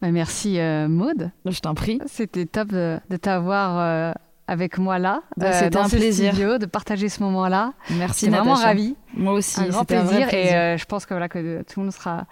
[0.00, 1.30] Bah, merci Maude.
[1.44, 2.00] Je t'en prie.
[2.06, 4.14] C'était top de, t'avoir
[4.46, 5.22] avec moi là.
[5.36, 7.72] Bah, c'était un plaisir studio, de partager ce moment-là.
[7.90, 8.26] Merci.
[8.26, 8.96] J'étais vraiment ravie.
[9.14, 9.60] Moi aussi.
[9.60, 12.26] Un grand plaisir, et je pense que voilà que tout le monde sera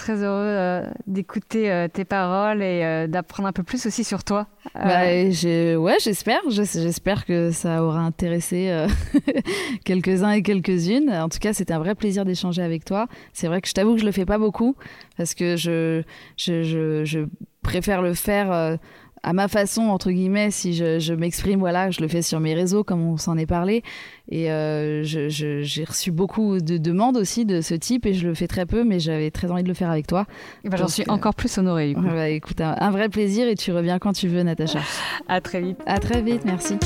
[0.00, 4.24] très heureux euh, d'écouter euh, tes paroles et euh, d'apprendre un peu plus aussi sur
[4.24, 4.46] toi.
[4.74, 6.40] Bah, ouais, j'espère.
[6.48, 8.86] J'espère que ça aura intéressé
[9.84, 11.10] quelques-uns et quelques-unes.
[11.10, 13.08] En tout cas, c'était un vrai plaisir d'échanger avec toi.
[13.32, 14.74] C'est vrai que je t'avoue que je le fais pas beaucoup
[15.16, 16.02] parce que je,
[16.36, 17.20] je, je, je
[17.62, 18.78] préfère le faire
[19.22, 22.54] à ma façon entre guillemets si je, je m'exprime voilà je le fais sur mes
[22.54, 23.82] réseaux comme on s'en est parlé.
[24.28, 28.46] Et euh, j'ai reçu beaucoup de demandes aussi de ce type et je le fais
[28.46, 30.26] très peu mais j'avais très envie de le faire avec toi.
[30.64, 33.98] Ben, j'en suis encore plus honorée bah, écoute un, un, vrai plaisir et tu reviens
[33.98, 34.80] quand tu veux Natacha.
[35.28, 35.78] À très vite.
[35.86, 36.76] À très vite merci